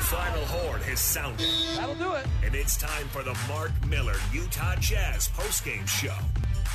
[0.00, 1.46] The final horn has sounded.
[1.76, 2.26] That'll do it.
[2.42, 6.16] And it's time for the Mark Miller Utah Jazz postgame show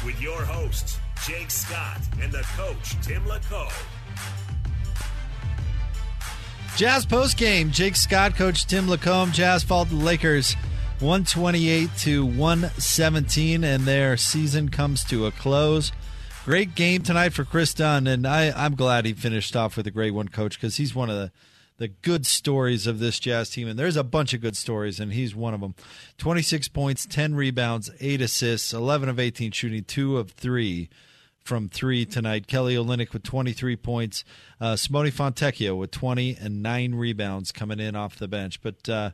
[0.06, 3.74] with your hosts, Jake Scott and the coach, Tim LaComb.
[6.78, 7.72] Jazz postgame.
[7.72, 9.34] Jake Scott, Coach Tim LaComb.
[9.34, 10.54] Jazz fall to the Lakers
[11.00, 15.92] 128 to 117, and their season comes to a close.
[16.46, 19.92] Great game tonight for Kris Dunn, and I, I'm glad he finished off with a
[19.92, 21.32] great one, Coach, because he's one of the,
[21.78, 25.14] the good stories of this Jazz team, and there's a bunch of good stories, and
[25.14, 25.76] he's one of them.
[26.18, 30.90] 26 points, 10 rebounds, 8 assists, 11 of 18 shooting, 2 of 3
[31.46, 32.48] from three tonight.
[32.48, 34.26] Kelly Olynyk with 23 points.
[34.60, 38.62] Uh, Simone Fontecchio with 20 and nine rebounds coming in off the bench.
[38.62, 39.12] But uh,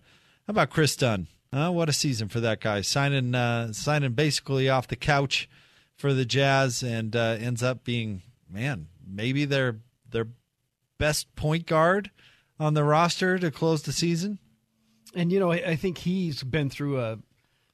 [0.48, 1.28] how about Kris Dunn?
[1.52, 2.80] Uh, what a season for that guy.
[2.82, 5.50] Signing, uh, signing basically off the couch
[5.98, 10.28] for the Jazz and uh, ends up being, man, maybe their, their
[10.98, 12.12] best point guard
[12.62, 14.38] on the roster to close the season.
[15.16, 17.18] And, you know, I, I think he's been through a,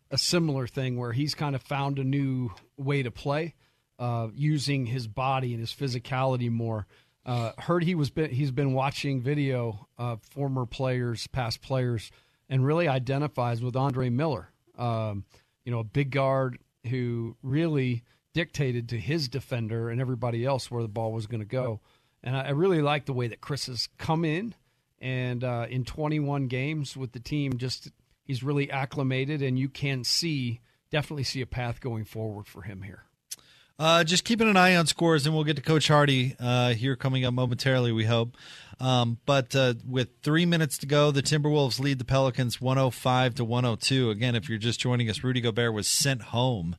[0.10, 3.54] a similar thing where he's kind of found a new way to play
[4.00, 6.88] uh, using his body and his physicality more.
[7.26, 12.10] Uh, heard he was been, he's been watching video of former players, past players,
[12.48, 14.54] and really identifies with Andre Miller.
[14.78, 15.26] Um,
[15.66, 16.60] you know, a big guard
[16.90, 18.04] who really
[18.34, 21.82] dictated to his defender and everybody else where the ball was going to go.
[22.24, 24.54] And I, I, really like the way that Kris has come in
[25.00, 27.90] and uh, in 21 games with the team, just
[28.26, 32.82] he's really acclimated, and you can see definitely see a path going forward for him
[32.82, 33.04] here.
[33.80, 36.96] Uh, just keeping an eye on scores, and we'll get to Coach Hardy uh, here
[36.96, 38.36] coming up momentarily, we hope.
[38.80, 43.46] Um, but uh, with three minutes to go, the Timberwolves lead the Pelicans 105 to
[43.46, 44.10] 102.
[44.10, 46.76] Again, if you're just joining us, Rudy Gobert was sent home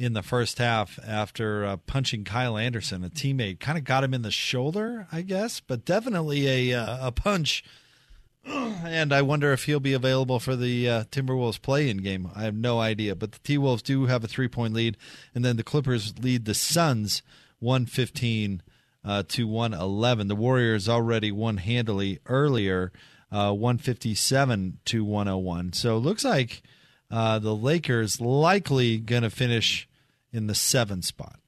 [0.00, 3.60] in the first half after uh, punching Kyle Anderson, a teammate.
[3.60, 7.62] Kind of got him in the shoulder, I guess, but definitely a, uh, a punch
[8.46, 12.30] and I wonder if he'll be available for the uh, Timberwolves play-in game.
[12.34, 14.96] I have no idea, but the T Wolves do have a three-point lead,
[15.34, 17.22] and then the Clippers lead the Suns
[17.58, 18.62] one fifteen
[19.04, 20.28] uh, to one eleven.
[20.28, 22.92] The Warriors already won handily earlier,
[23.30, 25.72] uh, one fifty seven to one hundred oh one.
[25.74, 26.62] So it looks like
[27.10, 29.86] uh, the Lakers likely going to finish
[30.32, 31.40] in the seven spot,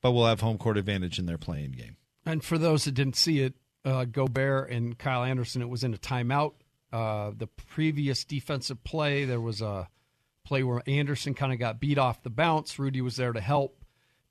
[0.00, 1.96] but we'll have home court advantage in their play-in game.
[2.26, 5.94] And for those that didn't see it, uh, Gobert and Kyle Anderson, it was in
[5.94, 6.52] a timeout.
[6.92, 9.88] Uh, the previous defensive play, there was a
[10.44, 12.78] play where Anderson kind of got beat off the bounce.
[12.78, 13.76] Rudy was there to help.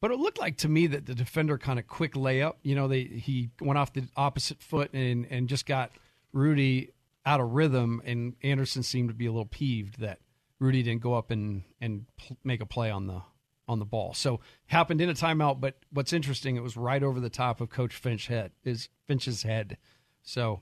[0.01, 2.55] But it looked like to me that the defender kind of quick layup.
[2.61, 5.91] You know, they he went off the opposite foot and and just got
[6.31, 6.91] Rudy
[7.25, 8.01] out of rhythm.
[8.05, 10.19] And Anderson seemed to be a little peeved that
[10.59, 13.21] Rudy didn't go up and and pl- make a play on the
[13.67, 14.13] on the ball.
[14.13, 17.69] So happened in a timeout, but what's interesting, it was right over the top of
[17.69, 19.77] Coach Finch head is Finch's head.
[20.23, 20.61] So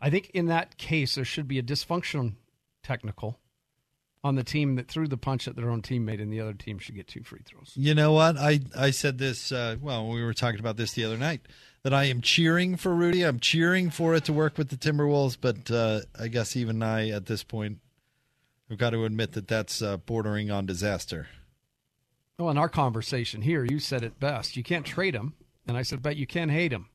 [0.00, 2.34] I think in that case there should be a dysfunction
[2.82, 3.40] technical
[4.22, 6.78] on the team that threw the punch at their own teammate, and the other team
[6.78, 7.72] should get two free throws.
[7.74, 8.38] You know what?
[8.38, 9.52] I I said this.
[9.52, 11.42] Uh, well, we were talking about this the other night.
[11.82, 13.22] That I am cheering for Rudy.
[13.22, 17.10] I'm cheering for it to work with the Timberwolves, but uh, I guess even I,
[17.10, 17.80] at this point,
[18.68, 21.28] have got to admit that that's uh, bordering on disaster.
[22.38, 24.56] Well, in our conversation here, you said it best.
[24.56, 25.34] You can't trade him,
[25.66, 26.88] and I said, but you can hate him.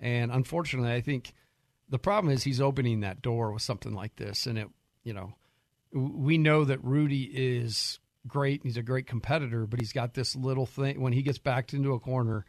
[0.00, 1.32] And unfortunately, I think
[1.88, 4.68] the problem is he's opening that door with something like this, and it,
[5.04, 5.34] you know,
[5.92, 8.62] we know that Rudy is great.
[8.64, 11.92] He's a great competitor, but he's got this little thing when he gets backed into
[11.92, 12.44] a corner.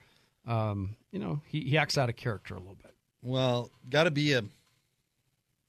[0.48, 2.96] Um, you know, he, he acts out of character a little bit.
[3.22, 4.44] Well, got to be a,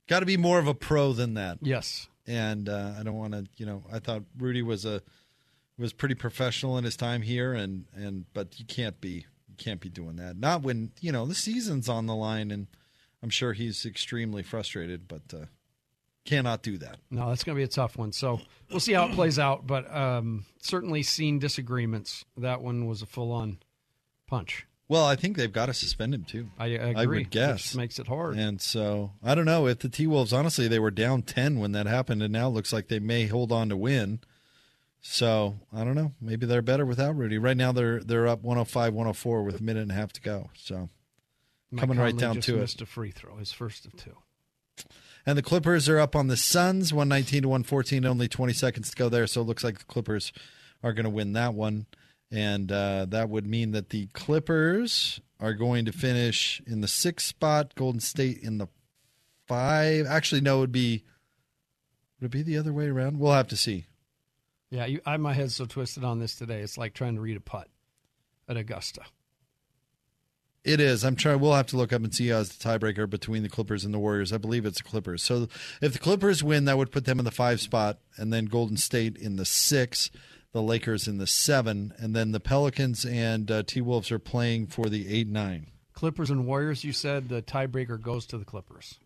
[0.08, 1.58] got to be more of a pro than that.
[1.60, 2.08] Yes.
[2.26, 5.02] And uh, I don't want to, you know, I thought Rudy was a
[5.78, 9.80] was pretty professional in his time here, and and but you can't be you can't
[9.80, 10.36] be doing that.
[10.36, 12.66] Not when you know the season's on the line, and
[13.22, 15.46] I'm sure he's extremely frustrated, but uh,
[16.24, 16.98] cannot do that.
[17.10, 18.12] No, that's going to be a tough one.
[18.12, 18.40] So
[18.70, 19.66] we'll see how it plays out.
[19.66, 22.24] But um, certainly seen disagreements.
[22.36, 23.58] That one was a full on
[24.26, 24.66] punch.
[24.88, 26.50] Well, I think they've got to suspend him too.
[26.58, 27.18] I, I agree.
[27.18, 27.72] would guess.
[27.72, 28.36] Which makes it hard.
[28.36, 30.32] And so I don't know if the T Wolves.
[30.32, 33.26] Honestly, they were down ten when that happened, and now it looks like they may
[33.26, 34.20] hold on to win.
[35.00, 36.12] So I don't know.
[36.20, 37.38] Maybe they're better without Rudy.
[37.38, 40.50] Right now they're they're up 105, 104 with a minute and a half to go.
[40.54, 40.88] So
[41.70, 42.60] Mike coming right down to it.
[42.60, 44.16] missed a free throw, his first of two.
[45.24, 48.96] And the Clippers are up on the Suns, 119 to 114, only 20 seconds to
[48.96, 49.26] go there.
[49.26, 50.32] So it looks like the Clippers
[50.84, 51.86] are going to win that one.
[52.30, 57.26] And uh, that would mean that the Clippers are going to finish in the sixth
[57.26, 58.66] spot, Golden State in the
[59.46, 60.06] five.
[60.06, 61.04] Actually, no, it would be.
[62.20, 63.18] Would it be the other way around?
[63.18, 63.86] We'll have to see.
[64.70, 66.60] Yeah, you, I my head's so twisted on this today.
[66.60, 67.68] It's like trying to read a putt
[68.48, 69.02] at Augusta.
[70.64, 71.04] It is.
[71.04, 71.38] I'm trying.
[71.38, 74.00] We'll have to look up and see as the tiebreaker between the Clippers and the
[74.00, 74.32] Warriors.
[74.32, 75.22] I believe it's the Clippers.
[75.22, 75.46] So
[75.80, 78.76] if the Clippers win, that would put them in the five spot, and then Golden
[78.76, 80.10] State in the six,
[80.56, 84.68] the Lakers in the seven, and then the Pelicans and uh, T Wolves are playing
[84.68, 85.66] for the eight nine.
[85.92, 88.98] Clippers and Warriors, you said the tiebreaker goes to the Clippers.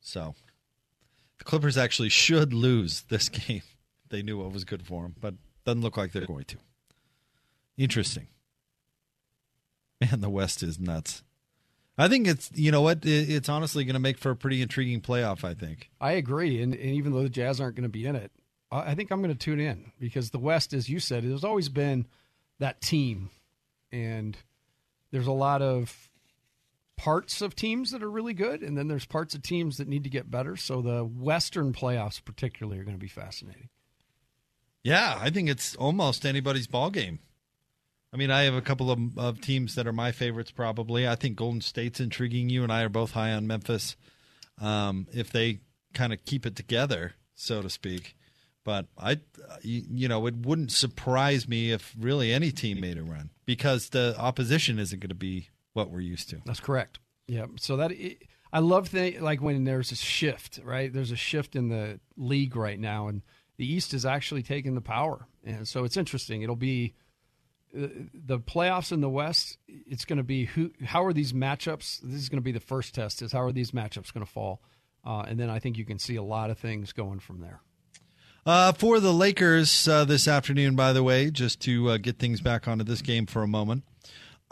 [0.00, 0.34] So
[1.38, 3.62] the Clippers actually should lose this game.
[4.08, 6.56] They knew what was good for them, but doesn't look like they're going to.
[7.76, 8.26] Interesting.
[10.00, 11.22] Man, the West is nuts.
[11.96, 15.00] I think it's you know what it's honestly going to make for a pretty intriguing
[15.00, 15.44] playoff.
[15.44, 15.88] I think.
[16.00, 18.32] I agree, and, and even though the Jazz aren't going to be in it,
[18.70, 21.68] I think I'm going to tune in because the West, as you said, there's always
[21.68, 22.06] been
[22.58, 23.30] that team,
[23.92, 24.36] and
[25.12, 26.10] there's a lot of
[26.96, 30.04] parts of teams that are really good, and then there's parts of teams that need
[30.04, 30.56] to get better.
[30.56, 33.68] So the Western playoffs, particularly, are going to be fascinating.
[34.82, 37.20] Yeah, I think it's almost anybody's ball game.
[38.12, 40.50] I mean, I have a couple of, of teams that are my favorites.
[40.50, 42.48] Probably, I think Golden State's intriguing.
[42.48, 43.96] You and I are both high on Memphis.
[44.58, 45.60] Um, if they
[45.92, 48.15] kind of keep it together, so to speak.
[48.66, 49.20] But I,
[49.62, 54.16] you, know, it wouldn't surprise me if really any team made a run because the
[54.18, 56.40] opposition isn't going to be what we're used to.
[56.44, 56.98] That's correct.
[57.28, 57.46] Yeah.
[57.60, 57.92] So that
[58.52, 60.92] I love the like when there's a shift, right?
[60.92, 63.22] There's a shift in the league right now, and
[63.56, 66.42] the East is actually taking the power, and so it's interesting.
[66.42, 66.94] It'll be
[67.72, 69.58] uh, the playoffs in the West.
[69.68, 70.72] It's going to be who?
[70.84, 72.00] How are these matchups?
[72.00, 73.22] This is going to be the first test.
[73.22, 74.60] Is how are these matchups going to fall?
[75.04, 77.60] Uh, and then I think you can see a lot of things going from there.
[78.46, 82.40] Uh, for the Lakers uh, this afternoon, by the way, just to uh, get things
[82.40, 83.82] back onto this game for a moment.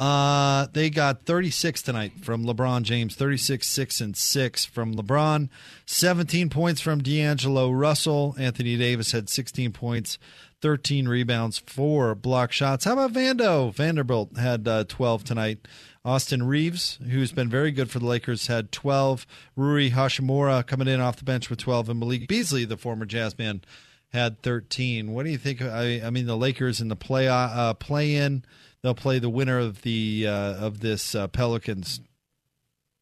[0.00, 5.49] Uh, they got 36 tonight from LeBron James, 36, 6, and 6 from LeBron,
[5.87, 8.35] 17 points from D'Angelo Russell.
[8.37, 10.19] Anthony Davis had 16 points,
[10.61, 12.87] 13 rebounds, four block shots.
[12.87, 13.73] How about Vando?
[13.73, 15.69] Vanderbilt had uh, 12 tonight.
[16.04, 19.26] Austin Reaves, who's been very good for the Lakers, had 12.
[19.56, 21.88] Rui Hachimura coming in off the bench with 12.
[21.88, 23.62] And Malik Beasley, the former Jazz man,
[24.12, 25.12] had 13.
[25.12, 25.62] What do you think?
[25.62, 28.44] I, I mean, the Lakers in the play uh, play in,
[28.82, 32.00] they'll play the winner of the uh, of this uh, Pelicans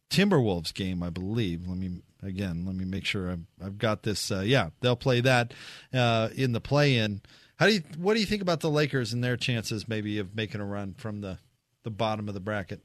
[0.09, 1.67] Timberwolves game, I believe.
[1.67, 4.31] Let me again, let me make sure I've, I've got this.
[4.31, 5.53] Uh, yeah, they'll play that
[5.93, 7.21] uh, in the play in.
[7.57, 7.83] How do you?
[7.99, 10.95] What do you think about the Lakers and their chances, maybe, of making a run
[10.95, 11.39] from the
[11.83, 12.81] the bottom of the bracket?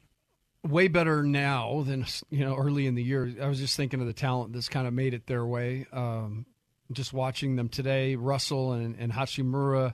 [0.67, 3.33] Way better now than you know early in the year.
[3.41, 5.85] I was just thinking of the talent that's kind of made it their way.
[5.93, 6.45] Um,
[6.91, 9.93] just watching them today, Russell and, and.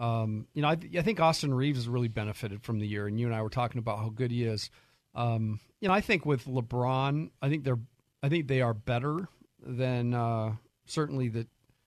[0.00, 3.20] Um, you know, I, I think Austin Reaves has really benefited from the year, and
[3.20, 4.70] you and I were talking about how good he is.
[5.14, 7.78] Um, you know, I think with LeBron, I think they're,
[8.22, 9.28] I think they are better
[9.62, 10.54] than uh,
[10.86, 11.46] certainly the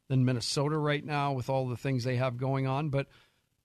[0.10, 2.90] than Minnesota right now with all the things they have going on.
[2.90, 3.08] But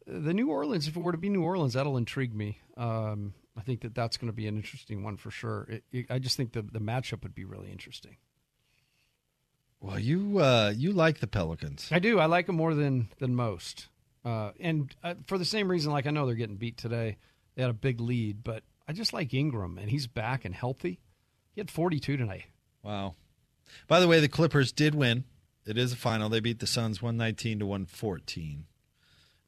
[0.07, 2.59] the New Orleans, if it were to be New Orleans, that'll intrigue me.
[2.79, 5.67] Um, I think that that's going to be an interesting one for sure.
[5.69, 8.17] It, it, I just think the the matchup would be really interesting.
[9.81, 11.89] Well, you uh, you like the Pelicans.
[11.91, 12.19] I do.
[12.19, 13.89] I like them more than than most,
[14.25, 15.93] uh, and uh, for the same reason.
[15.93, 17.17] Like I know they're getting beat today.
[17.55, 21.01] They had a big lead, but I just like Ingram, and he's back and healthy.
[21.53, 22.45] He had 42 tonight.
[22.85, 23.17] Wow.
[23.89, 25.25] By the way, the Clippers did win.
[25.67, 26.29] It is a final.
[26.29, 28.65] They beat the Suns 119 to 114.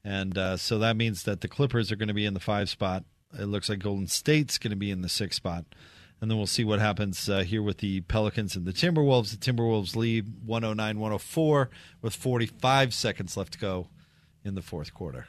[0.03, 2.69] And uh, so that means that the Clippers are going to be in the five
[2.69, 3.05] spot.
[3.39, 5.65] It looks like Golden State's going to be in the six spot.
[6.19, 9.31] And then we'll see what happens uh, here with the Pelicans and the Timberwolves.
[9.31, 11.69] The Timberwolves lead 109 104
[12.01, 13.87] with 45 seconds left to go
[14.43, 15.27] in the fourth quarter.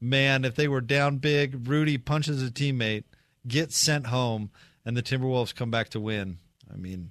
[0.00, 3.04] Man, if they were down big, Rudy punches a teammate,
[3.46, 4.50] gets sent home,
[4.86, 6.38] and the Timberwolves come back to win.
[6.72, 7.10] I mean,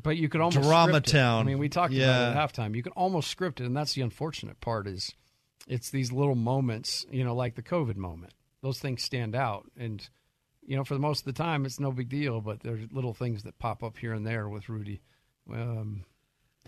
[0.00, 1.40] But you could almost Drama town.
[1.40, 2.04] I mean, we talked Yeah.
[2.30, 2.76] about it at halftime.
[2.76, 4.86] You can almost script it, and that's the unfortunate part.
[4.86, 5.12] Is
[5.66, 8.32] it's these little moments, you know, like the COVID moment.
[8.64, 10.08] Those things stand out, and
[10.66, 12.40] you know, for the most of the time, it's no big deal.
[12.40, 15.02] But there's little things that pop up here and there with Rudy.
[15.52, 16.04] Um,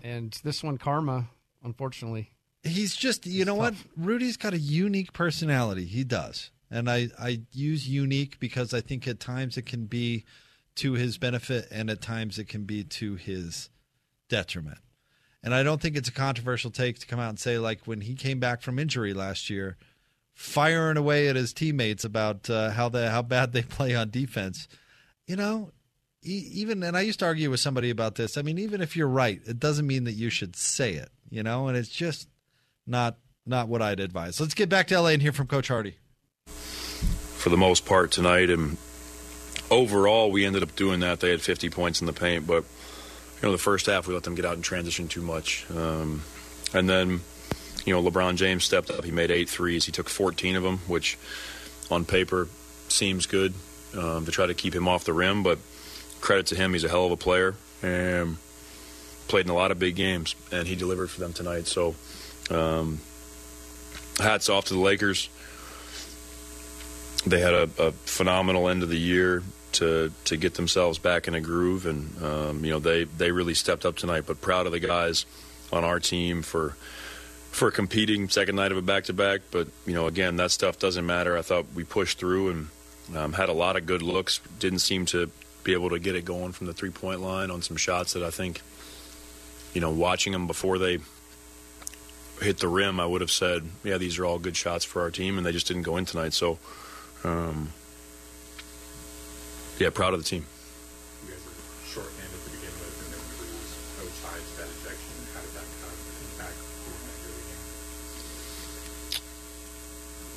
[0.03, 1.31] and this one, Karma,
[1.65, 2.31] unfortunately,
[2.67, 3.75] he's just you know what?
[3.97, 5.87] rudy's got a unique personality.
[5.87, 6.51] He does.
[6.71, 10.25] And i i use unique because i think at times it can be
[10.77, 13.71] to his benefit and at times it can be to his
[14.29, 14.79] detriment.
[15.43, 18.03] And i don't think it's a controversial take to come out and say like when
[18.03, 19.77] he came back from injury last year
[20.37, 24.69] firing away at his teammates about uh, how the how bad they play on defense
[25.27, 25.73] you know
[26.23, 29.09] even and i used to argue with somebody about this i mean even if you're
[29.09, 32.29] right it doesn't mean that you should say it you know and it's just
[32.87, 33.17] not
[33.47, 34.41] not what I'd advise.
[34.41, 35.97] Let's get back to LA and hear from Coach Hardy.
[36.47, 38.77] For the most part tonight, and
[39.71, 41.21] overall, we ended up doing that.
[41.21, 44.25] They had 50 points in the paint, but you know, the first half we let
[44.25, 46.23] them get out in transition too much, um,
[46.75, 47.21] and then
[47.87, 49.05] you know, LeBron James stepped up.
[49.05, 49.87] He made eight threes.
[49.87, 51.17] He took 14 of them, which
[51.91, 52.49] on paper
[52.89, 53.55] seems good
[53.97, 55.59] um, to try to keep him off the rim, but
[56.21, 58.37] credit to him, he's a hell of a player and
[59.29, 61.67] played in a lot of big games, and he delivered for them tonight.
[61.67, 61.95] So
[62.51, 63.01] um,
[64.19, 65.29] hats off to the Lakers.
[67.25, 71.35] They had a, a, phenomenal end of the year to to get themselves back in
[71.35, 74.25] a groove, and um, you know they they really stepped up tonight.
[74.27, 75.27] But proud of the guys
[75.73, 76.77] on our team for
[77.51, 79.41] for competing second night of a back to back.
[79.51, 81.37] But you know again that stuff doesn't matter.
[81.37, 82.69] I thought we pushed through and
[83.17, 84.41] um, had a lot of good looks.
[84.59, 85.31] Didn't seem to
[85.65, 88.23] be able to get it going from the three point line on some shots that
[88.23, 88.63] I think
[89.75, 90.99] you know watching them before they
[92.41, 95.11] hit the rim, I would have said, yeah, these are all good shots for our
[95.11, 96.35] team, and they just didn't go in tonight.
[96.35, 96.59] So,
[97.25, 97.71] um,
[99.79, 100.47] yeah, proud of the team.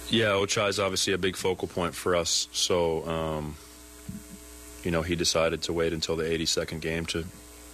[0.09, 2.47] Yeah, Ochai is obviously a big focal point for us.
[2.51, 3.55] So, um,
[4.83, 7.25] you know, he decided to wait until the 82nd game to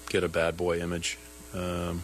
[0.10, 1.18] get a bad boy image.
[1.54, 2.04] Um,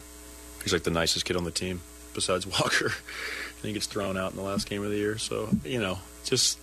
[0.63, 1.81] he's like the nicest kid on the team
[2.13, 2.85] besides Walker.
[2.85, 5.17] and he gets thrown out in the last game of the year.
[5.17, 6.57] So, you know, just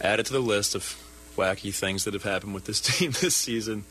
[0.00, 0.96] add it to the list of
[1.36, 3.84] wacky things that have happened with this team this season.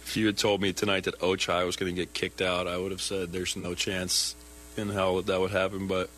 [0.00, 2.76] If you had told me tonight that Ochai was going to get kicked out, I
[2.76, 4.34] would have said there's no chance
[4.76, 5.86] in hell that that would happen.
[5.86, 6.10] But,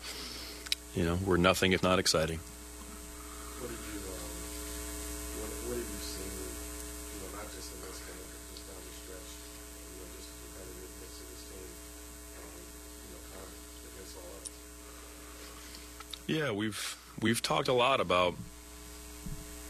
[0.95, 2.39] you know, we're nothing if not exciting.
[3.59, 4.29] What did you, um,
[5.41, 8.93] what, what did you see, you know, not just in this game, but down the
[9.01, 9.29] stretch,
[9.89, 11.69] you know, just the competitiveness of this team,
[12.37, 12.61] um,
[13.03, 13.53] you know, kind of
[13.89, 14.51] against all odds?
[16.27, 18.35] Yeah, we've we've talked a lot about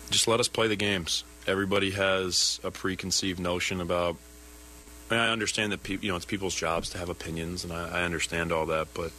[0.09, 1.23] just let us play the games.
[1.47, 4.15] Everybody has a preconceived notion about.
[5.09, 7.73] I, mean, I understand that people, you know, it's people's jobs to have opinions, and
[7.73, 8.87] I, I understand all that.
[8.93, 9.11] But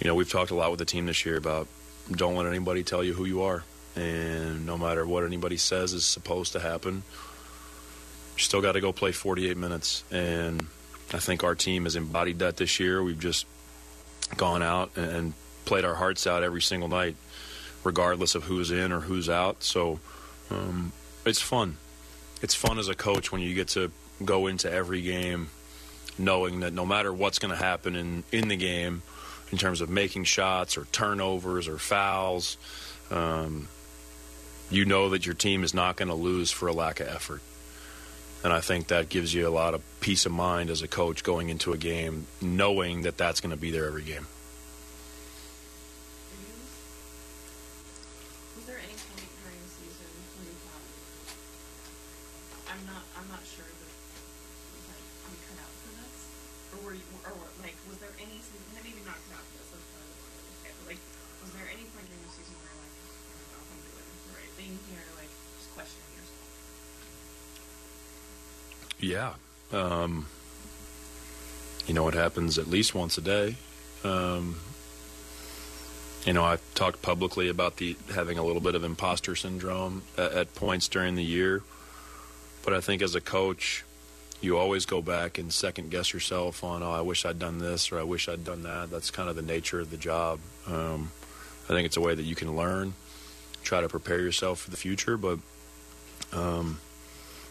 [0.00, 1.68] you know, we've talked a lot with the team this year about
[2.10, 3.62] don't let anybody tell you who you are,
[3.94, 7.02] and no matter what anybody says is supposed to happen,
[8.36, 10.02] you still got to go play 48 minutes.
[10.10, 10.66] And
[11.12, 13.02] I think our team has embodied that this year.
[13.02, 13.46] We've just
[14.36, 15.34] gone out and
[15.66, 17.16] played our hearts out every single night,
[17.84, 19.62] regardless of who's in or who's out.
[19.62, 20.00] So
[20.50, 20.92] um,
[21.26, 21.76] it's fun.
[22.42, 23.92] It's fun as a coach when you get to
[24.24, 25.50] go into every game
[26.18, 29.02] knowing that no matter what's going to happen in, in the game,
[29.52, 32.56] in terms of making shots or turnovers or fouls,
[33.10, 33.68] um,
[34.70, 37.42] you know that your team is not going to lose for a lack of effort.
[38.42, 41.22] And I think that gives you a lot of peace of mind as a coach
[41.22, 44.26] going into a game, knowing that that's going to be there every game.
[48.56, 48.78] Was there
[65.76, 65.96] yourself?
[69.00, 69.34] Yeah.
[69.72, 70.26] Um,
[71.86, 73.56] you know, it happens at least once a day.
[74.04, 74.56] Um,
[76.24, 80.32] you know, I've talked publicly about the having a little bit of imposter syndrome at,
[80.32, 81.62] at points during the year,
[82.62, 83.84] but I think as a coach,
[84.40, 87.92] you always go back and second guess yourself on, oh, I wish I'd done this
[87.92, 88.90] or I wish I'd done that.
[88.90, 90.40] That's kind of the nature of the job.
[90.66, 91.10] Um,
[91.64, 92.94] I think it's a way that you can learn,
[93.62, 95.16] try to prepare yourself for the future.
[95.16, 95.40] But
[96.32, 96.78] um,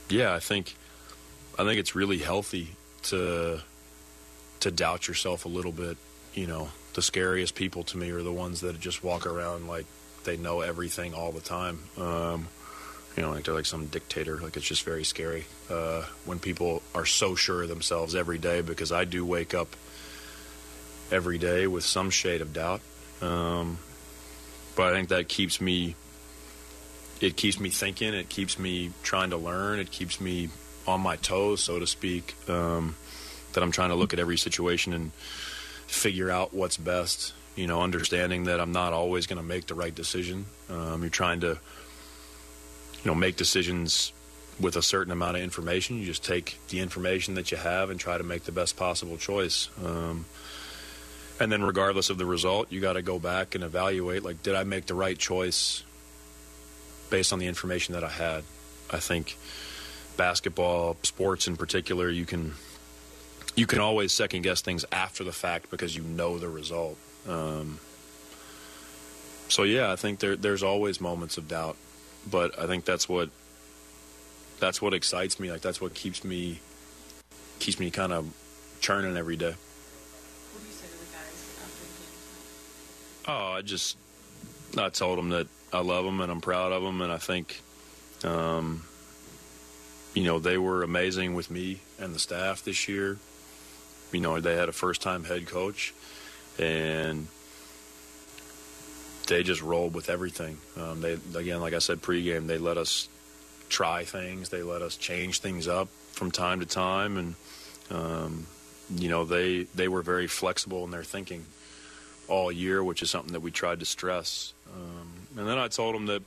[0.09, 0.75] yeah, I think
[1.57, 2.69] I think it's really healthy
[3.03, 3.59] to
[4.62, 5.98] to doubt yourself a little bit.
[6.33, 9.86] You know, the scariest people to me are the ones that just walk around like
[10.24, 11.79] they know everything all the time.
[11.98, 12.48] Um,
[13.15, 14.38] you know, like they're like some dictator.
[14.38, 18.62] Like it's just very scary uh, when people are so sure of themselves every day.
[18.62, 19.67] Because I do wake up
[21.12, 22.81] every day with some shade of doubt,
[23.21, 23.79] um,
[24.75, 25.95] but I think that keeps me
[27.21, 28.13] it keeps me thinking.
[28.13, 29.79] It keeps me trying to learn.
[29.79, 30.49] It keeps me
[30.88, 32.35] on my toes, so to speak.
[32.49, 32.95] Um,
[33.53, 35.11] that I'm trying to look at every situation and
[35.88, 37.33] figure out what's best.
[37.55, 40.45] You know, understanding that I'm not always going to make the right decision.
[40.69, 44.13] Um, you're trying to, you know, make decisions
[44.59, 45.97] with a certain amount of information.
[45.97, 49.17] You just take the information that you have and try to make the best possible
[49.17, 49.69] choice.
[49.83, 50.25] Um,
[51.39, 54.23] and then, regardless of the result, you got to go back and evaluate.
[54.23, 55.83] Like, did I make the right choice
[57.09, 58.43] based on the information that I had?
[58.91, 59.37] I think
[60.17, 62.53] basketball, sports in particular, you can
[63.55, 66.97] you can always second guess things after the fact because you know the result.
[67.27, 67.79] Um,
[69.47, 71.77] so yeah, I think there there's always moments of doubt,
[72.29, 73.29] but I think that's what
[74.59, 75.51] that's what excites me.
[75.51, 76.59] Like that's what keeps me
[77.59, 78.31] keeps me kind of
[78.79, 79.53] churning every day.
[79.53, 81.85] What do you say to the guys after
[83.25, 83.97] the game Oh, I just
[84.77, 87.61] I told them that I love them and I'm proud of them, and I think,
[88.23, 88.83] um,
[90.13, 93.17] you know, they were amazing with me and the staff this year.
[94.11, 95.93] You know, they had a first-time head coach,
[96.57, 97.27] and
[99.27, 100.57] they just rolled with everything.
[100.75, 103.07] Um, they again, like I said pregame, they let us
[103.69, 107.35] try things, they let us change things up from time to time, and
[107.91, 108.47] um,
[108.95, 111.45] you know, they they were very flexible in their thinking
[112.27, 114.53] all year, which is something that we tried to stress.
[114.73, 116.22] Um, and then I told him that,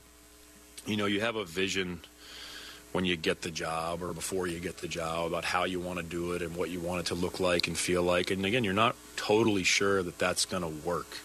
[0.86, 2.00] you know, you have a vision
[2.92, 5.98] when you get the job or before you get the job about how you want
[5.98, 8.30] to do it and what you want it to look like and feel like.
[8.30, 11.18] And again, you're not totally sure that that's going to work.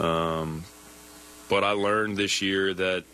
[0.00, 0.64] Um,
[1.48, 3.04] but I learned this year that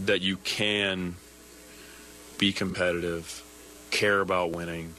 [0.00, 1.16] that you can
[2.38, 3.42] be competitive,
[3.90, 4.94] care about winning,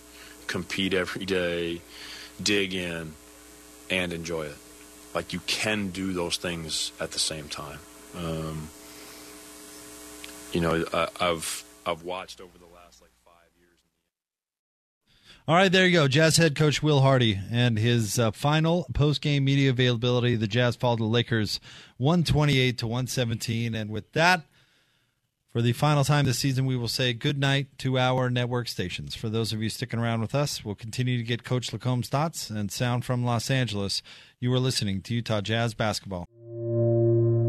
[0.45, 1.81] compete every day,
[2.41, 3.13] dig in,
[3.89, 4.57] and enjoy it.
[5.17, 7.79] Like you can do those things at the same time.
[8.15, 8.69] Um,
[10.53, 13.79] you know, I, I've I've watched over the last like five years.
[15.47, 16.07] All right, there you go.
[16.07, 20.35] Jazz head coach Will Hardy and his uh, final post game media availability.
[20.35, 21.59] The Jazz fall to the Lakers
[21.97, 23.73] 128 to 117.
[23.73, 24.43] And with that,
[25.57, 29.15] for the final time this season, we will say good night to our network stations.
[29.15, 32.51] For those of you sticking around with us, we'll continue to get Coach LaComb's thoughts
[32.51, 34.03] and sound from Los Angeles.
[34.39, 36.27] You are listening to Utah Jazz basketball.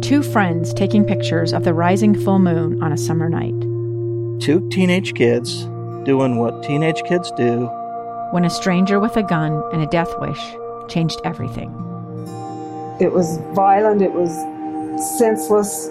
[0.00, 3.60] Two friends taking pictures of the rising full moon on a summer night.
[4.40, 5.64] Two teenage kids
[6.06, 7.66] doing what teenage kids do.
[8.30, 10.56] When a stranger with a gun and a death wish
[10.88, 11.68] changed everything.
[13.02, 14.30] It was violent, it was
[15.18, 15.90] senseless,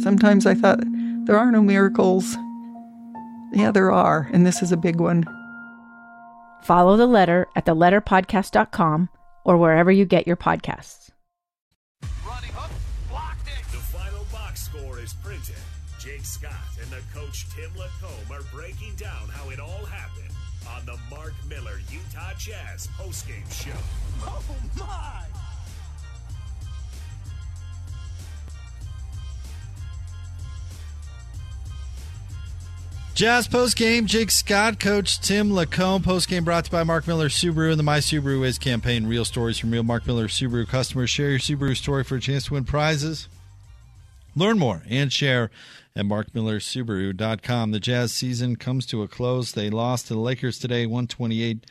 [0.00, 0.80] Sometimes I thought
[1.26, 2.36] there are no miracles.
[3.52, 5.24] Yeah, there are, and this is a big one.
[6.62, 9.08] Follow the letter at theletterpodcast.com
[9.44, 11.10] or wherever you get your podcasts.
[12.26, 12.70] Running hook,
[13.10, 13.64] blocked it.
[13.70, 15.56] The final box score is printed.
[16.00, 20.30] Jake Scott and the coach Tim LaComb are breaking down how it all happened
[20.68, 23.78] on the Mark Miller Utah Jazz postgame show.
[24.22, 24.42] Oh
[24.78, 25.43] my!
[33.14, 36.02] Jazz post game, Jake Scott, Coach Tim LaComb.
[36.02, 39.06] Post game brought to you by Mark Miller Subaru and the My Subaru Is campaign.
[39.06, 41.10] Real stories from real Mark Miller Subaru customers.
[41.10, 43.28] Share your Subaru story for a chance to win prizes.
[44.34, 45.52] Learn more and share
[45.94, 47.70] at markmillersubaru.com.
[47.70, 49.52] The Jazz season comes to a close.
[49.52, 51.64] They lost to the Lakers today, 128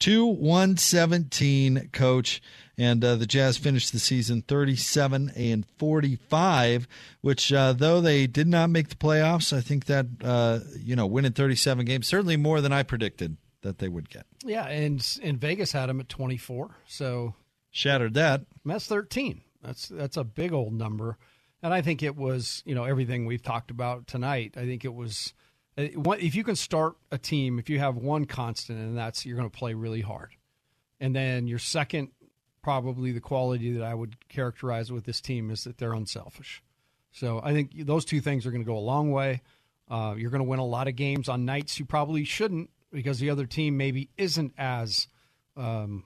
[0.00, 2.40] to 117, coach.
[2.78, 6.86] And uh, the Jazz finished the season 37 and 45,
[7.20, 11.06] which, uh, though they did not make the playoffs, I think that, uh, you know,
[11.06, 14.26] winning 37 games, certainly more than I predicted that they would get.
[14.44, 16.76] Yeah, and and Vegas had them at 24.
[16.86, 17.34] So
[17.70, 18.42] Shattered that.
[18.64, 19.42] that's 13.
[19.62, 21.18] That's that's a big old number.
[21.62, 24.54] And I think it was, you know, everything we've talked about tonight.
[24.56, 25.34] I think it was
[25.76, 25.88] uh,
[26.18, 29.50] if you can start a team, if you have one constant, and that's you're going
[29.50, 30.30] to play really hard,
[31.00, 32.08] and then your second,
[32.68, 36.62] probably the quality that I would characterize with this team is that they're unselfish.
[37.12, 39.40] So I think those two things are going to go a long way.
[39.90, 43.20] Uh, you're going to win a lot of games on nights you probably shouldn't because
[43.20, 45.08] the other team maybe isn't as
[45.56, 46.04] um,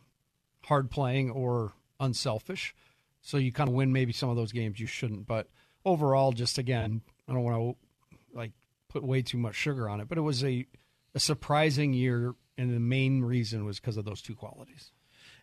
[0.65, 2.77] hard playing or unselfish.
[3.23, 5.27] So you kind of win maybe some of those games you shouldn't.
[5.27, 5.49] But
[5.85, 8.53] overall, just again, I don't want to like
[8.89, 10.65] put way too much sugar on it, but it was a,
[11.13, 14.93] a surprising year, and the main reason was because of those two qualities.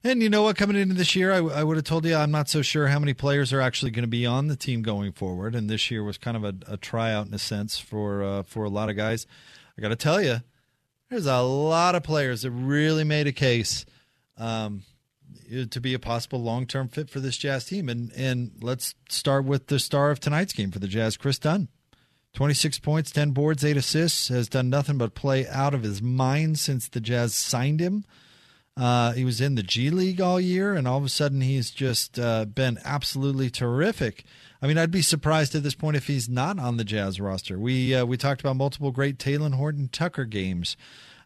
[0.04, 0.56] And you know what?
[0.56, 3.00] Coming into this year, I, I would have told you I'm not so sure how
[3.00, 5.56] many players are actually going to be on the team going forward.
[5.56, 8.64] And this year was kind of a, a tryout in a sense for uh, for
[8.64, 9.28] a lot of guys.
[9.78, 10.38] I got to tell you,
[11.10, 13.86] there's a lot of players that really made a case
[14.38, 14.84] um,
[15.70, 17.90] to be a possible long term fit for this Jazz team.
[17.90, 21.68] And and let's start with the star of tonight's game for the Jazz, Kris Dunn.
[22.36, 26.60] 26 points, 10 boards, 8 assists, has done nothing but play out of his mind
[26.60, 28.06] since the Jazz signed him.
[28.80, 31.70] Uh, he was in the G League all year, and all of a sudden he's
[31.70, 34.24] just uh, been absolutely terrific.
[34.62, 37.60] I mean, I'd be surprised at this point if he's not on the Jazz roster.
[37.60, 40.78] We uh, we talked about multiple great Talen Horton Tucker games.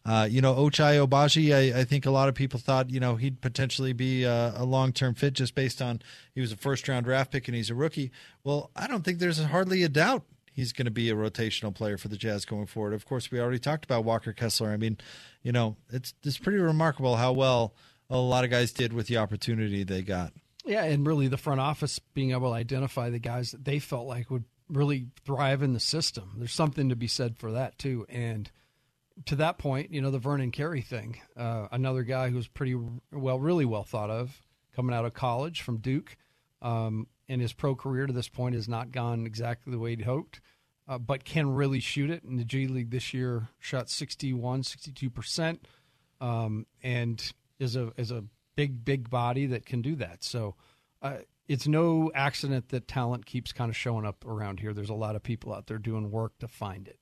[0.05, 3.15] Uh, you know, Ochai Agbaji, I, I, think a lot of people thought, you know,
[3.15, 6.01] he'd potentially be a, a long term fit just based on
[6.35, 8.11] he was a first round draft pick and he's a rookie.
[8.43, 11.97] Well, I don't think there's hardly a doubt he's going to be a rotational player
[11.97, 12.93] for the Jazz going forward.
[12.93, 14.69] Of course, we already talked about Walker Kessler.
[14.71, 14.97] I mean,
[15.41, 17.73] you know, it's it's pretty remarkable how well
[18.09, 20.33] a lot of guys did with the opportunity they got.
[20.65, 24.07] Yeah, and really the front office being able to identify the guys that they felt
[24.07, 26.35] like would really thrive in the system.
[26.37, 28.05] There's something to be said for that too.
[28.07, 28.49] And
[29.25, 32.75] to that point, you know, the Vernon Carey thing, uh, another guy who's pretty
[33.11, 34.41] well, really well thought of
[34.75, 36.15] coming out of college from Duke.
[36.61, 40.03] Um, and his pro career to this point has not gone exactly the way he'd
[40.03, 40.39] hoped,
[40.87, 42.23] uh, but can really shoot it.
[42.23, 45.57] In the G League this year, shot 61, 62%,
[46.21, 48.23] um, and is a, is a
[48.55, 50.23] big, big body that can do that.
[50.23, 50.53] So
[51.01, 51.17] uh,
[51.47, 54.71] it's no accident that talent keeps kind of showing up around here.
[54.71, 56.99] There's a lot of people out there doing work to find it.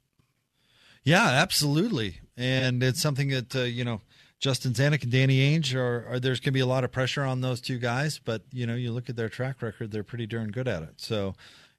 [1.04, 2.22] Yeah, absolutely.
[2.38, 4.00] And it's something that, uh, you know,
[4.42, 7.24] Justin Zanik and Danny Ainge are, are there's going to be a lot of pressure
[7.24, 10.26] on those two guys, but you know, you look at their track record, they're pretty
[10.26, 10.96] darn good at it.
[10.98, 11.36] So,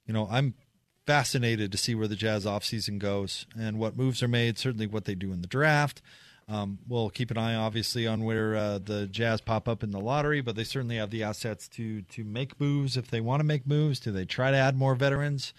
[0.07, 0.53] you know, I'm
[1.05, 5.03] fascinated to see where the Jazz offseason goes and what moves are made, certainly what
[5.03, 6.01] they do in the draft.
[6.47, 9.99] Um, we'll keep an eye, obviously, on where uh, the Jazz pop up in the
[9.99, 13.45] lottery, but they certainly have the assets to to make moves if they want to
[13.45, 13.99] make moves.
[13.99, 15.53] Do they try to add more veterans?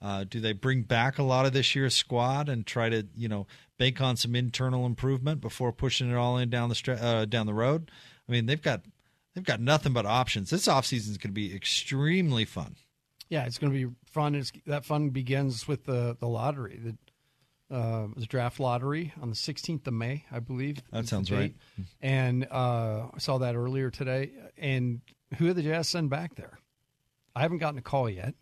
[0.00, 3.28] Uh, do they bring back a lot of this year's squad and try to, you
[3.28, 3.46] know,
[3.78, 7.46] bank on some internal improvement before pushing it all in down the stra- uh, down
[7.46, 7.90] the road?
[8.28, 8.82] I mean, they've got
[9.34, 10.50] they've got nothing but options.
[10.50, 12.76] This offseason is going to be extremely fun.
[13.28, 14.34] Yeah, it's going to be fun.
[14.34, 16.96] It's, that fun begins with the the lottery, the
[17.70, 20.82] uh, the draft lottery on the 16th of May, I believe.
[20.90, 21.54] That sounds right.
[22.00, 24.30] And uh, I saw that earlier today.
[24.56, 25.02] And
[25.36, 26.58] who did the Jazz send back there?
[27.36, 28.34] I haven't gotten a call yet.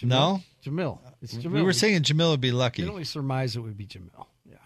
[0.00, 0.08] Jamil?
[0.08, 0.98] No, Jamil.
[1.22, 1.52] It's Jamil.
[1.52, 2.82] We were saying Jamil would be lucky.
[2.84, 4.26] We only surmise it would be Jamil.
[4.48, 4.56] Yeah,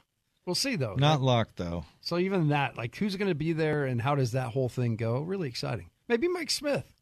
[0.47, 0.95] we'll see though.
[0.97, 1.85] Not luck though.
[2.01, 4.97] So even that, like, who's going to be there, and how does that whole thing
[4.97, 5.21] go?
[5.21, 5.91] Really exciting.
[6.09, 6.93] Maybe Mike Smith.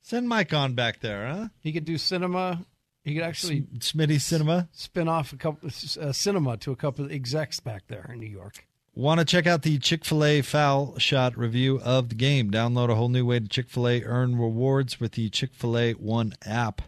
[0.00, 1.48] Send Mike on back there, huh?
[1.60, 2.64] He could do cinema.
[3.04, 7.04] He could actually S- Smitty cinema spin off a couple uh, cinema to a couple
[7.04, 8.66] of execs back there in New York.
[8.94, 12.50] Want to check out the Chick fil A foul shot review of the game?
[12.50, 15.78] Download a whole new way to Chick fil A earn rewards with the Chick fil
[15.78, 16.82] A One app.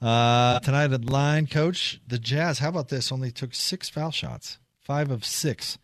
[0.00, 3.10] Uh, tonight at line, coach, the Jazz, how about this?
[3.10, 5.78] Only took six foul shots, five of six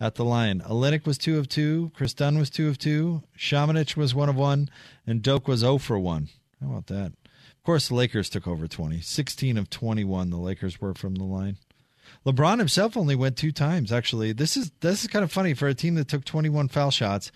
[0.00, 0.60] at the line.
[0.60, 1.92] Olynyk was two of two.
[1.94, 3.22] Kris Dunn was two of two.
[3.38, 4.68] Samanic was one of one.
[5.06, 6.28] And Doak was 0 for one.
[6.60, 7.12] How about that?
[7.62, 9.00] Of course, the Lakers took over 20.
[9.00, 11.58] 16 of 21, the Lakers were from the line.
[12.26, 13.92] LeBron himself only went two times.
[13.92, 16.90] Actually, this is this is kind of funny for a team that took 21 foul
[16.90, 17.30] shots.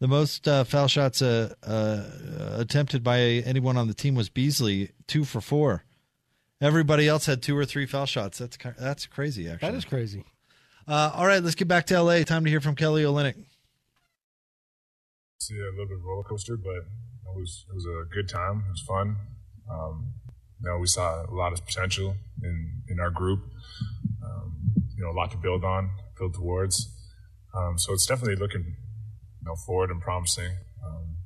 [0.00, 4.92] The most uh, foul shots uh, uh, attempted by anyone on the team was Beasley,
[5.06, 5.84] two for four.
[6.58, 8.38] Everybody else had two or three foul shots.
[8.38, 9.46] That's that's crazy.
[9.46, 10.24] Actually, that is crazy.
[10.88, 12.24] Uh, all right, let's get back to L.A.
[12.24, 13.44] Time to hear from Kelly Olynyk.
[15.38, 18.64] See a little bit of roller coaster, but it was it was a good time.
[18.66, 19.16] It was fun.
[19.70, 20.14] Um,
[20.62, 23.40] you know, we saw a lot of potential in in our group.
[24.24, 24.54] Um,
[24.96, 26.88] you know, a lot to build on, build towards.
[27.54, 28.89] Um, so it's definitely looking you
[29.50, 30.56] know forward and promising.
[30.84, 31.16] Um,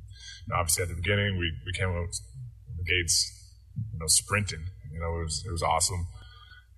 [0.53, 2.09] obviously, at the beginning, we we came out
[2.77, 3.53] the gates,
[3.93, 4.65] you know, sprinting.
[4.93, 6.07] You know, it was it was awesome,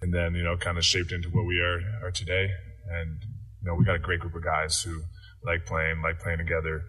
[0.00, 2.50] and then you know, kind of shaped into what we are are today.
[2.90, 3.22] And
[3.62, 5.02] you know, we got a great group of guys who
[5.44, 6.82] like playing, like playing together.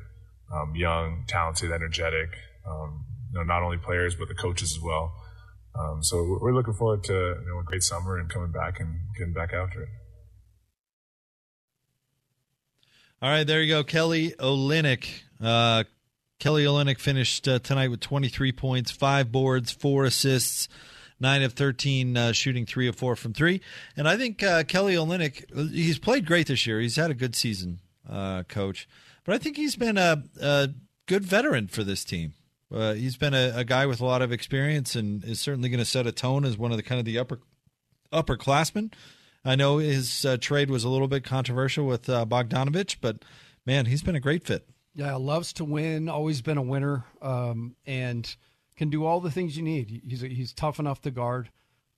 [0.52, 2.30] Um, young, talented, energetic.
[2.66, 5.14] Um, you know, not only players but the coaches as well.
[5.78, 8.98] Um, so we're looking forward to you know, a great summer and coming back and
[9.18, 9.90] getting back after it.
[13.20, 15.08] All right, there you go, Kelly Olynyk.
[15.42, 15.86] Uh,
[16.40, 20.70] Kelly Olynyk finished uh, tonight with 23 points, five boards, four assists,
[21.20, 23.60] nine of 13 uh, shooting three of four from three.
[23.96, 26.80] And I think uh, Kelly Olynyk, he's played great this year.
[26.80, 28.88] He's had a good season, uh, coach.
[29.26, 30.70] But I think he's been a, a
[31.08, 32.36] good veteran for this team.
[32.72, 35.80] Uh, he's been a, a guy with a lot of experience and is certainly going
[35.80, 37.40] to set a tone as one of the kind of the upper
[38.14, 38.94] upperclassmen.
[39.48, 43.24] I know his uh, trade was a little bit controversial with uh, Bogdanovic, but
[43.66, 44.68] man, he's been a great fit.
[44.94, 46.10] Yeah, loves to win.
[46.10, 48.36] Always been a winner, um, and
[48.76, 50.02] can do all the things you need.
[50.06, 51.50] He's he's tough enough to guard.